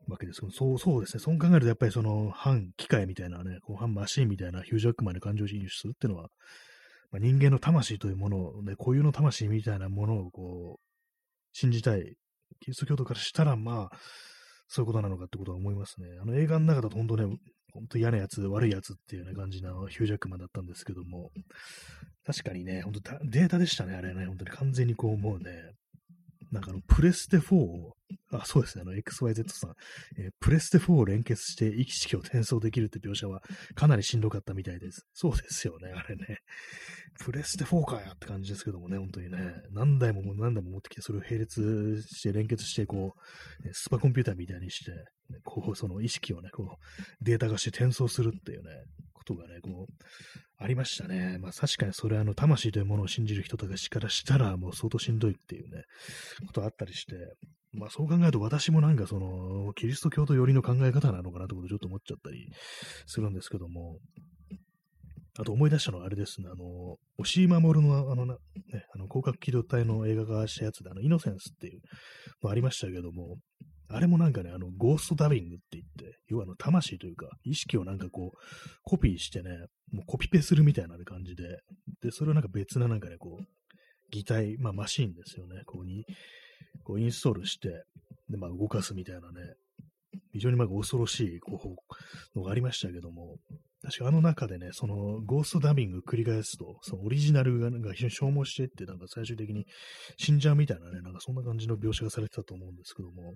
[0.08, 6.28] わけですけど、そうそうですね、そう考えるとやっぱりその反機械みたいなね、こう反マシンみたいなヒュージャックマンに感情移入するっていうのは、
[7.10, 10.86] まあ、人間の魂というものを、ね、固有の魂みたいなものをこう、
[11.52, 12.16] 信じたい
[12.60, 13.98] キリスト教徒からしたら、まあ、
[14.68, 16.08] そういうことなのかってことは思いますね。
[16.20, 17.36] あの映画の中だと本当ね、
[17.72, 21.30] 本当嫌なやつ、悪いやつっていうような感じのヒュージャックマンだったんですけども、
[22.24, 24.50] 確かにね、本当データでしたね、あれね、本当に。
[24.50, 25.50] 完全にこう、もうね、
[26.56, 27.92] なんかあの、プレステ4を、
[28.32, 29.74] あ、そうですね、あの、XYZ さん、
[30.18, 33.42] えー、プレステ4を連結して意識を転送できるって描写は
[33.74, 35.06] かなりしんどかったみたいです。
[35.12, 36.38] そうですよね、あれね。
[37.18, 39.38] プレステ4かよって感じですけどもね、本当にね、
[39.70, 44.92] 何台も何台も持ってきて、それを並列して連結して、こう、スーパーコンピューターみたいにして、
[45.44, 48.70] こう、その意識をね、こう、データ化して転送するっていうね、
[49.26, 49.92] ことがね、こう、
[50.58, 51.38] ありましたね。
[51.40, 55.82] まあ確かにそれはあの、魂というものを信じる人たちからしたら、もう相当しんどいっていうね、
[56.46, 57.14] ことあったりして、
[57.72, 62.48] まあそう考えると私もなんかその、キリスト教徒寄りの考え方なのかなってことちょっと思っちゃったり
[63.06, 63.98] するんですけども、
[65.38, 68.34] あと思い出したのはあれですね、あの、押井守のあの、ね、
[68.94, 71.80] あの、広角機動隊の映画化したやつで、あの、イノセンスっていう
[72.42, 73.36] のありましたけども、
[73.88, 78.38] あれもなんかね、あの、ゴーストダビングって言って、要はあの、魂というか、意識をなんかこう、
[78.82, 79.50] コピーしてね、
[79.92, 81.60] もうコピペするみたいな感じで、
[82.02, 83.44] で、それをなんか別ななんかね、こう、
[84.10, 86.04] 擬態、まあマシンですよね、こうに、
[86.84, 87.84] こうインストールして、
[88.28, 89.54] で、まあ動かすみたいなね、
[90.32, 91.60] 非常にまあ恐ろしい、こ
[92.34, 93.36] う、のがありましたけども、
[93.86, 99.64] 確かあの中でね、そのゴーストダビング繰り返すと、そのオリジナルがが非常に消耗していって、なんか最終的に
[100.16, 103.34] 死んじゃうみたいなね、なんかそんな感じの描写がされてたと思うんですけども、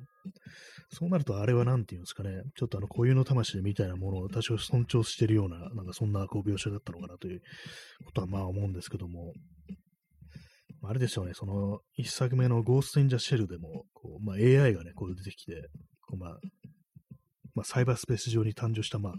[0.88, 7.42] そうなるとあれは何て言うんですかね、ちょっとあの固有の魂みたいなものを多少尊重してるような、なんかそんなこう描写だったのかなという
[8.04, 9.32] ことはまあ思うんですけども、
[10.82, 15.68] あれですよね、その一作目のゴースト・イン・ジャ・シェルでも、こうまあ、AI がね、こう出てきて、
[16.08, 16.38] こうまあ、
[17.54, 19.12] まあ、サイバースペース上に誕生した、まあ、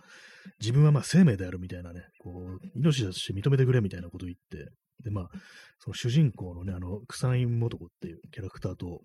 [0.59, 4.71] 自分はまあ生命であるみたいなね、こう、命だとして認めてくれみたいなことを言って、
[5.03, 5.29] で、まあ、
[5.79, 9.01] その主人公のね、あの、草井素子っていうキャラクターと、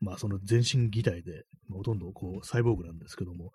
[0.00, 3.52] まあ、その全身擬態で、まあ、ほとんどこう、サイボーグなんですけども、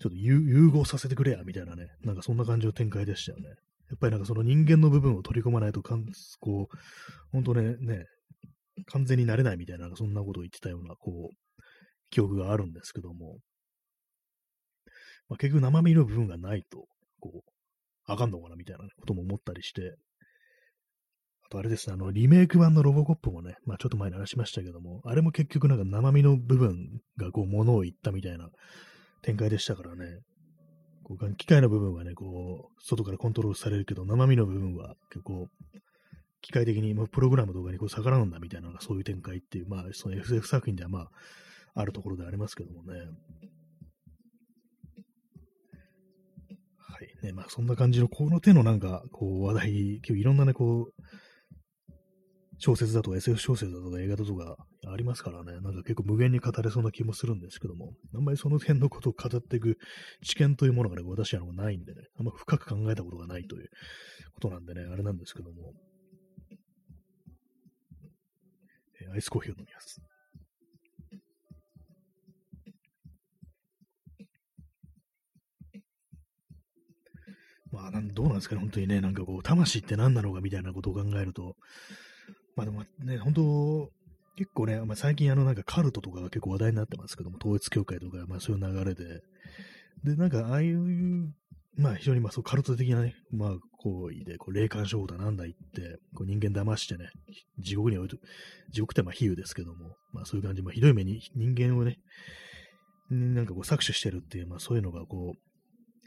[0.00, 3.48] ちょっと融合させてくれや、みたいなね、なんかそんな感じの展開でしたよね。
[3.48, 6.04] やっぱりなんかその人間の部分を取り込まないとかん、
[6.40, 6.76] こう、
[7.30, 8.06] 本当ね、ね、
[8.86, 11.62] 完全になれないみたいな、そんなことを言ってたような、こう、
[12.10, 13.38] 記憶があるんですけども、
[15.32, 16.84] まあ、結局生身の部分がないと、
[17.20, 17.40] こう、
[18.04, 19.94] あかんのかなみたいなことも思ったりして、
[21.46, 28.50] あとあれですね、あの、リメイク版のロボコップもね、まあちょっと前に話しましたけども、あれも結局なんか生身の部分がこう、ものを言ったみたいな
[29.22, 30.18] 展開でしたからね、
[31.02, 35.48] こう機械の部分はね、こう、外からコントロールされるけど、生身の部分は結構、
[36.42, 41.10] 機械的に、まあ、プログラムとかにこう逆らうんだみたいなそういう展開っていう、まあ、その SF 作品ではまあ、
[41.74, 42.98] あるところでありますけどもね。
[47.02, 47.14] い。
[47.22, 51.02] ね、まあ、そんな感じの、この手のなんか、こう、話題、今日いろんなね、こう、
[52.58, 59.78] 小説だとか SF 小説だとか映画だとかありますからね、なんか結構無限に語れそうな気もするんですけども、あんまりその辺のことを語っていく
[60.24, 63.68] 知見というものがね、私はないんでね、あんま深く考えたことがないという
[64.34, 65.72] ことなんでね、あれなんですけども、
[69.00, 70.00] え、アイスコーヒーを飲みます。
[77.72, 81.56] まあ、どうなんですかね、本当にね、なんかこう、魂って何なのかみたいなことを考えると、
[82.54, 83.90] まあでもね、本当
[84.36, 89.20] 結構ね、まあ、最近あのなんかカルトとかが結構話題になってますけども、統一教会とか、まあそういう流れで、
[90.04, 91.32] で、なんかああいう、
[91.76, 97.10] まあ非常にまあそうカルト的なね、まあ行為で、こう霊感商法だなんだ言って、こう人間騙してね、
[97.58, 98.16] 地獄に置いと、
[98.70, 101.98] 地獄ってまあ比喩ですけども、まあそういう感じ、まあひどい目に人間をね、
[103.10, 105.38] なんかこう搾取してるっていう、まあそういうのがこう、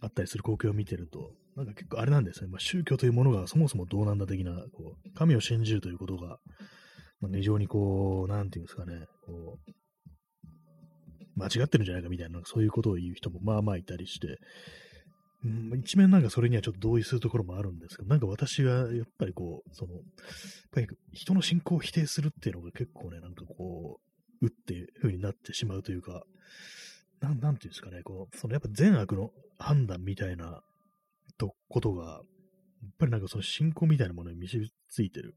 [0.02, 2.48] あったりする光景を見てると、なんか結構あれなんですね。
[2.48, 6.38] まあ、宗教というものがそもそもどうなんだ的な、こう、神を信じるということが、
[7.22, 9.72] まあ、非常にこう、なんていうんですかね、こう、
[11.36, 14.38] 間違ってるんじゃないかみたいな、そういうことを言う人もまあまあいたりして、
[15.44, 20.04] うん、一面なんかそれにはちょっと同意するところもあるんですけど、なんか私はやっぱりこう、その、やっ
[20.72, 24.00] ぱり人の信仰を否定するっていうのが結構ね、なんかこ
[24.42, 26.24] う、うっていう風になってしまうというか、
[27.22, 30.62] なん、なんていうんですかね、こう、そのやっぱ善悪の判断みたいな
[31.38, 32.20] とことが、や
[32.88, 35.36] っぱりなんかその信仰みたいなものに結びついてる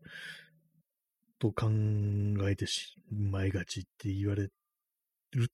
[1.38, 1.68] と考
[2.48, 4.48] えてしまいがちって言われ
[5.32, 5.52] る、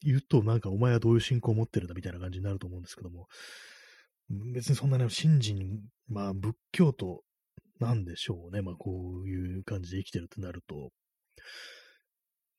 [0.00, 3.26] 言うとなんかお前はどういう信仰を持ってるんだみたいな感じになると思うんですけども、
[4.54, 7.22] 別にそんなね、信心、まあ仏教徒
[7.80, 8.62] なんでしょうね。
[8.62, 10.90] まあこういう感じで生きてるってなると、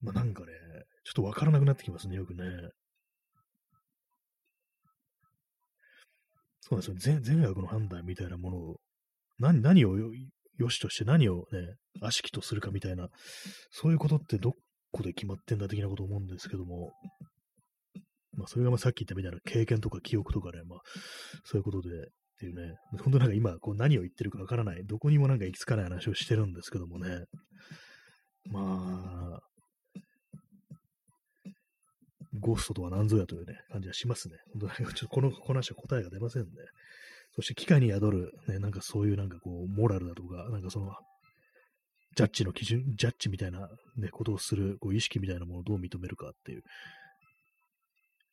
[0.01, 0.47] まあなんかね、
[1.03, 2.43] ちょっとわからなくなってきますね、よくね。
[6.69, 7.19] そうなんですよ。
[7.21, 8.75] 善悪の判断みたいなものを、
[9.39, 13.09] 何、何をよしとして何をね、悪しきとするかみたいな、
[13.71, 14.53] そういうことってど
[14.91, 16.91] こで決まってんだ的なこと思うんですけども、
[18.33, 20.79] まあ、それがまあさっき言ったみたいな経験とか記憶とかね、まあ、
[21.43, 21.91] そういうことで、っ
[22.39, 27.25] ていうね、本当なんか今、こう何を言ってるかわからない、どこにもなんか行き着かない話をしてるんですけどもね、
[28.49, 29.48] まあ、
[32.37, 34.35] ゴーストとは何ぞやというね、感じはしますね。
[34.53, 36.49] 本当に、ちょっとこの、この話は答えが出ませんね。
[37.35, 40.93] そして機械に宿る、ね、なんかそういうなんかこう、モラルだとか、なんかその、
[42.15, 46.63] ジャッジの基準、ジャッジみたいな、ね、ことをする、こう、意識みたいなものをどう認めるかっていう、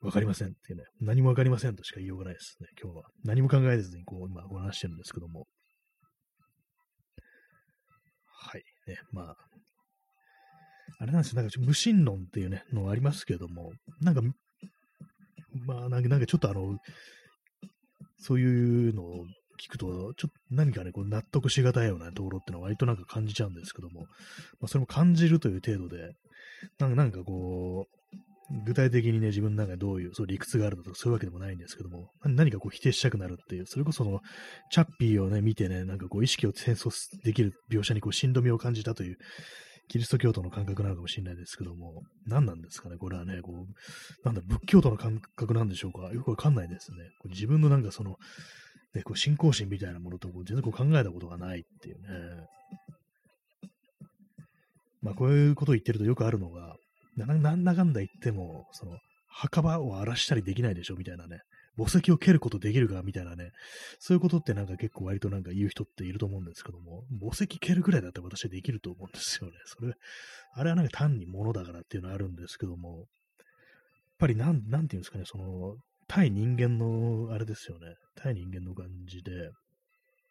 [0.01, 3.05] わかりませんっていうね、何もわかりませんとしか言いようがないですね、今日は。
[3.24, 5.47] 何も考えずに、こう、今お話してるんですけども。
[8.26, 8.64] はい。
[8.86, 9.36] ね、まあ、
[10.99, 14.22] あれなんですよ、なんか無神論っていうね、のありますけども、なんか、
[15.66, 16.78] まあ、なんか、ちょっとあの、
[18.18, 19.26] そういうのを
[19.57, 24.03] 聞くと、ちょっと何かね、こう納得しがたいようなところってのは割となんか感じちゃうんですけども、
[24.61, 26.12] まあ、それも感じるという程度で、
[26.78, 27.97] なんかなんかこう、
[28.64, 34.20] 具体的にね、自分の中でどういうそう理屈があるとかそういうわけでもないんですけども、何かこう否定したくなるっていう、それこその、
[34.70, 36.91] チャッピーをね、見てね、なんかこう意識を転送
[37.24, 39.16] できる描写にこう、しんどみを感じたという
[39.89, 46.99] キリスト教徒の感覚なのかもしれないですけども、何なんですかね、これはね、こう、なんだ、仏教徒の感覚なんでしょうか、よくわかんないですね。
[47.20, 48.16] こ自分のなんかその、
[48.95, 52.09] ね、こう信仰心みたいなものとこう全然こう考えたことがないっていうね。
[55.03, 56.76] まあ、こういうことを言ってるとよくあるのが、
[57.16, 61.41] なんだかんだ言っても、その、墓場を荒らしたりできないでしょみたいなね。
[61.76, 63.50] 墓石を蹴ることできるかみたいなね、
[63.98, 69.56] そういうことってなんか結構割となんか言う人っていると思うんですけども、墓石蹴るぐらいだったら私はできると思うんですよね。
[69.66, 69.94] それ、
[70.54, 73.06] あれはなんか単に物だからっていうのはあるんですけども、やっ
[74.18, 75.76] ぱりなん、なんていうんですかね、その、
[76.08, 79.50] 対人間の、あれですよね、対人間の感じで、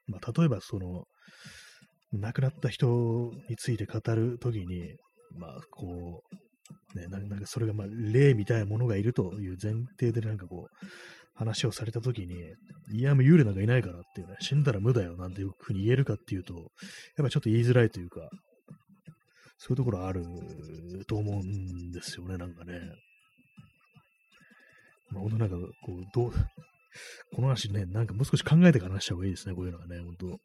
[0.08, 1.06] まあ、例えばその、
[2.14, 4.96] 亡くなった人について語るときに、
[5.38, 10.86] まあ、こう、ね、なんかそれが、まあ、霊みたいなものがいるという前提でなんかこう、
[11.36, 12.36] 話をされたときに、
[12.92, 16.66] いや、もう幽霊なんかいないからっていうね、死んだら無だよなんていうふうに言えるかっていうと、やっ
[17.18, 18.30] ぱちょっと言いづらいというか、
[19.58, 20.26] そういうところある
[21.08, 22.80] と思うんですよね、なんかね。
[25.12, 25.56] まあ、本当なんか、
[25.86, 26.32] こう、どう、
[27.34, 30.40] この話ね、なんかもう少し考えてから話した方がいいですね、こういうのはね、本当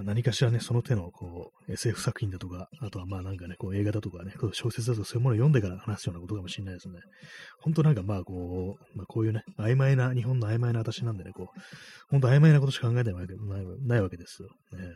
[0.00, 6.94] まあ、何かしらね、その手のこう SF 作品だとか、あとはまあなんかね、こう映画だとかね、小説だとかそういうものを読んでから話すようなことかもしれないですね。
[7.60, 11.60] 本当なんかまあこう、まあ、こういうね、曖昧な、日本の曖昧な私なんでね、こう、
[12.08, 14.48] 本当曖昧なことしか考えてないわけないないわけですよ。
[14.72, 14.94] ね。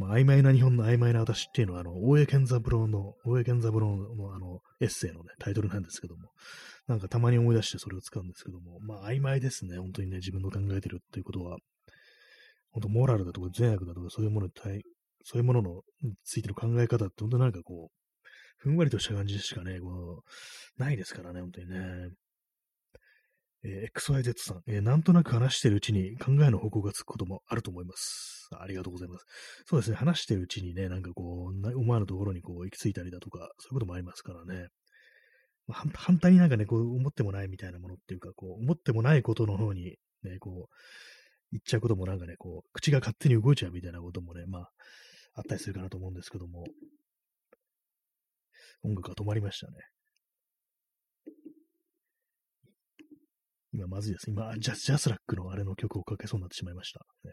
[0.00, 6.30] まあ、曖昧な日本の曖昧な私っていうのは、あの、大江健三郎の、大江健三郎のあの、エッセイのね、タイトルなんですけども、
[6.88, 11.58] なんかたまに思い出してそれを使うんですけども、まあ曖昧ですね、本当にね、自分の考えてるっていうことは。
[12.74, 14.82] 本当モラルだとか善悪だとかそういうものに対、
[15.22, 15.82] そういうものの
[16.24, 18.04] ついての考え方って本当なんかこう、
[18.58, 20.24] ふんわりとした感じしかね、こ
[20.78, 22.08] う、ないですからね、本当にね。
[23.66, 28.48] えー、XYZ さん、えー、なんとなく話してるうちに考えの方向がつくこともあると思います。
[28.58, 29.24] ありがとうございます。
[29.66, 34.68] そうですね、話してるうちにね、なんかこう、思わぬところにこう行き着いたりだとか、そういうこともありますからね。
[35.66, 40.74] まあ、反対になんかね、こう思ってもないみたいなものっていうか、こう思ってもないことの方にね、こう、
[41.54, 44.70] 言っちゃうこともなんかね、こう、口が勝手に動いちゃうみたいなこともね、まあ、
[45.34, 46.64] あったりするかなと思うんですけども、
[48.82, 49.74] 音楽が止まりましたね。
[53.72, 54.30] 今まずいです。
[54.30, 57.00] 今、ジャジャスラックのあれの曲をかけそうになってしまいました。
[57.24, 57.32] ね、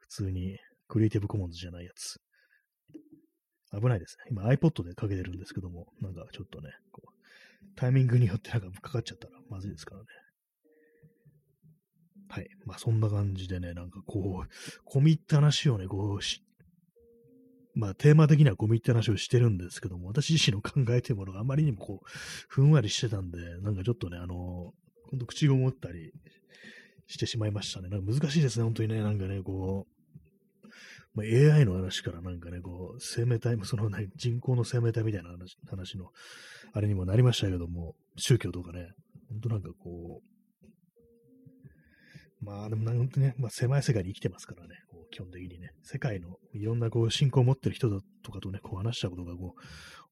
[0.00, 2.18] 普通に、クリエイティブコモンズじゃないやつ。
[3.72, 4.16] 危ないです。
[4.30, 7.14] 今 iPod でかけてるんですけども、なんかちょっとね、こう
[7.76, 10.06] タイミングによってなんかかかっちゃったらまずいですからね。
[12.34, 12.48] はい。
[12.66, 16.42] まあそんな感じでね、なんかこう、込み入った話をね、こうし、
[17.76, 22.08] まあテーマ的には込み入った話をしてるんですけども、私自身の考えてるものがあまりにもこう、
[22.48, 24.74] ふんわりしてたんで、なんかちょっとね、あの、ほ
[25.14, 26.10] んと口ごもったり
[27.06, 27.88] してしまいましたね。
[27.88, 30.68] なんか難しいですね、本当にね、なんかね、こう、
[31.14, 36.10] まあ、AI の話からなんかね、こう、生命体、 その、ね、人口の生命体みたいな話話の、
[36.72, 38.92] あれにもなりましたけども、宗教とかね、
[39.28, 40.33] 本当なんかこう、
[42.44, 49.62] まあでもなんかね、まあ、狭い世界に生きてますからね、こう基本的にね、世界のいろんなこう信仰を持ってる人だとかとね、こう話したことがこう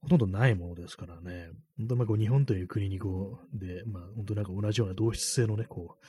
[0.01, 6.07] ほとんどないものですからね、本当まあこう日本という国にこう、で、まあ本当なんか同じような同質性のね、こう、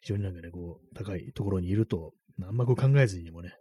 [0.00, 3.52] 非常になんかね、こう、高いところにいると、あんまこう考えずにもね、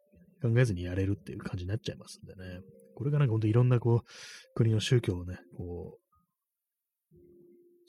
[0.41, 2.61] 考えずにやれるっていう感じになっちゃいますんでね。
[2.95, 6.07] これがなんか本当いろんなこう、国の宗教をね、こう、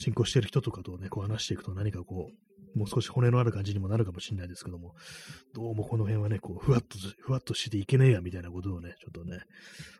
[0.03, 4.95] 信仰してる人とかとね、こう話していくと何かこう、もう少し骨のある感じにもなるかもしれないですけども、
[5.55, 9.41] どうもこの辺はね、こう、ふわっと、ふわっとしていけねえや、みたいなことをね、ちょっとね、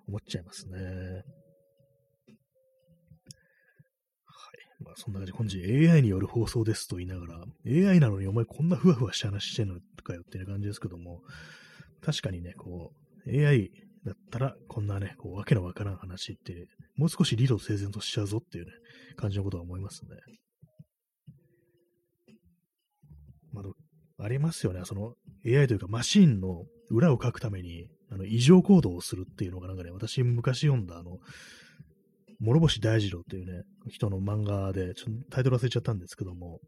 [0.07, 0.79] 思っちゃいますね。
[0.79, 1.25] はい。
[4.85, 11.21] まあ、そんな感じ、本日 AI による放送ですと言いながら、AI なのにお前こんなふわふわした話してんのかよっていう感じですけども、
[12.01, 12.93] 確かにね、こ
[13.27, 13.71] う、AI
[14.05, 16.67] だったら、こんなね、こう、わけのわからん話って、
[16.97, 18.73] もう少し理路整然としちゃうぞっていうね、
[19.17, 20.17] 感じのことは思いますね。
[23.63, 24.81] まあ、ありますよね。
[24.85, 25.15] その
[25.47, 31.19] AI というかマシンの裏を書くために、あの、異常行動をするっていうのがなんかね、私昔読んだあの、
[32.41, 36.61] 諸星大二郎っていうね、人の漫画で、ちょっとタイトル忘れちゃったんですけども、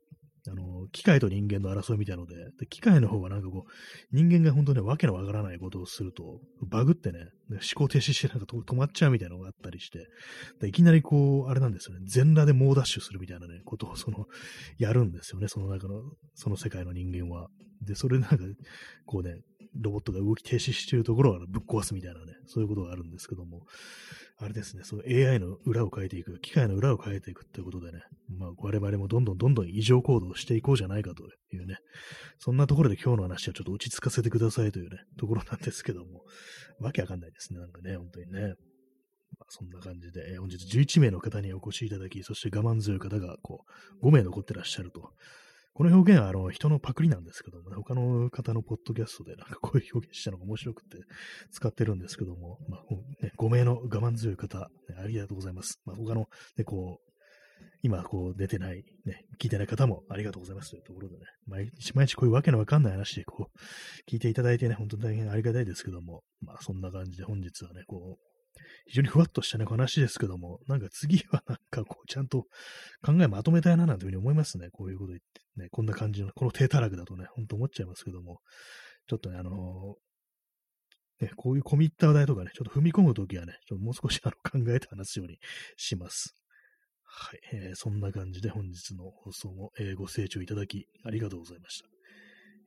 [0.50, 3.70] あの、機械と人間の争いみたいので、で機械の方はなんかこう、
[4.12, 10.06] 人間が本当にわけのわからないことをすると、バグってね、思考停止してなんか止まっちゃうみたいなのがあったりして、
[10.60, 14.26] でいきなりこう、あれなんですよね、全裸で猛ダッシュするみたいなね、ことをその、
[14.78, 16.02] やるんですよね、その中の、
[16.34, 17.48] その世界の人間は。
[17.82, 18.36] で、それなんか、
[19.06, 19.40] こうね、
[19.74, 23.62] ロボットが動き停止しているところをぶっ壊すみたいなね、そういうことがあるんですけども、
[24.38, 31.76] あれですね、その AI の裏を変えていく、機械の裏を変えていくってことでね、まあ我々もどんどんどんどん異常行動していこうじゃないかというね、
[32.38, 36.22] そんなところで今日の話はちょっと落ち着かせてくださいというね、ところなんですけども、
[36.80, 38.54] わけわかんないですね、なんかね、本当にね。
[39.38, 43.64] まあ、そんな感じで、本日11名の方にお越しいただき、そして我慢強い方がこ
[44.02, 45.12] う5名残ってらっしゃると
[45.72, 50.98] この表現はあの人のパクリなんですけどもね、他の方のポッドキャストでなんかこういう表現したのが面白くて
[51.52, 54.66] 使ってるんですけども、まあね、5名の我慢強い方、ね、
[55.02, 55.80] ありがとうございます。
[55.84, 57.10] まあ、他の、ね、こう、
[57.82, 68.29] 今こう出てない、ね、聞いてない方もありがとうございますというところでね、毎日毎日こういうわけのわかんない話でこう、聞いていただいてね、本当に大変ありがたいですけども、まあそんな感じで本日はね、こう、
[68.86, 72.44] 非常にふわっとしたね、話ですけども、なんか次はなんかこう、ちゃんと
[73.04, 74.68] 考えまとめたいななんていうふうに思いますね。
[74.72, 78.40] こういうこと言ってね、こんな感じの、この低たらくだとね、ほんと思っちゃいますけども、
[79.06, 85.38] ちょっとね、あのー、ね、こういう込み入った話題とかね、ちょっと踏み込むときはね、ちょっともう少しあの考えて話すように
[85.76, 86.34] します。
[87.04, 91.88] はい、えー、そんな感じで本日の放送も、えー、ご清聴いただきありがとうございました。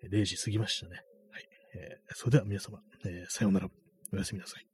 [0.10, 0.98] 0時過ぎましたね。
[1.32, 1.48] はい。
[1.76, 3.70] えー、それでは皆様、えー、さようなら。
[4.14, 4.73] おやすみなさい。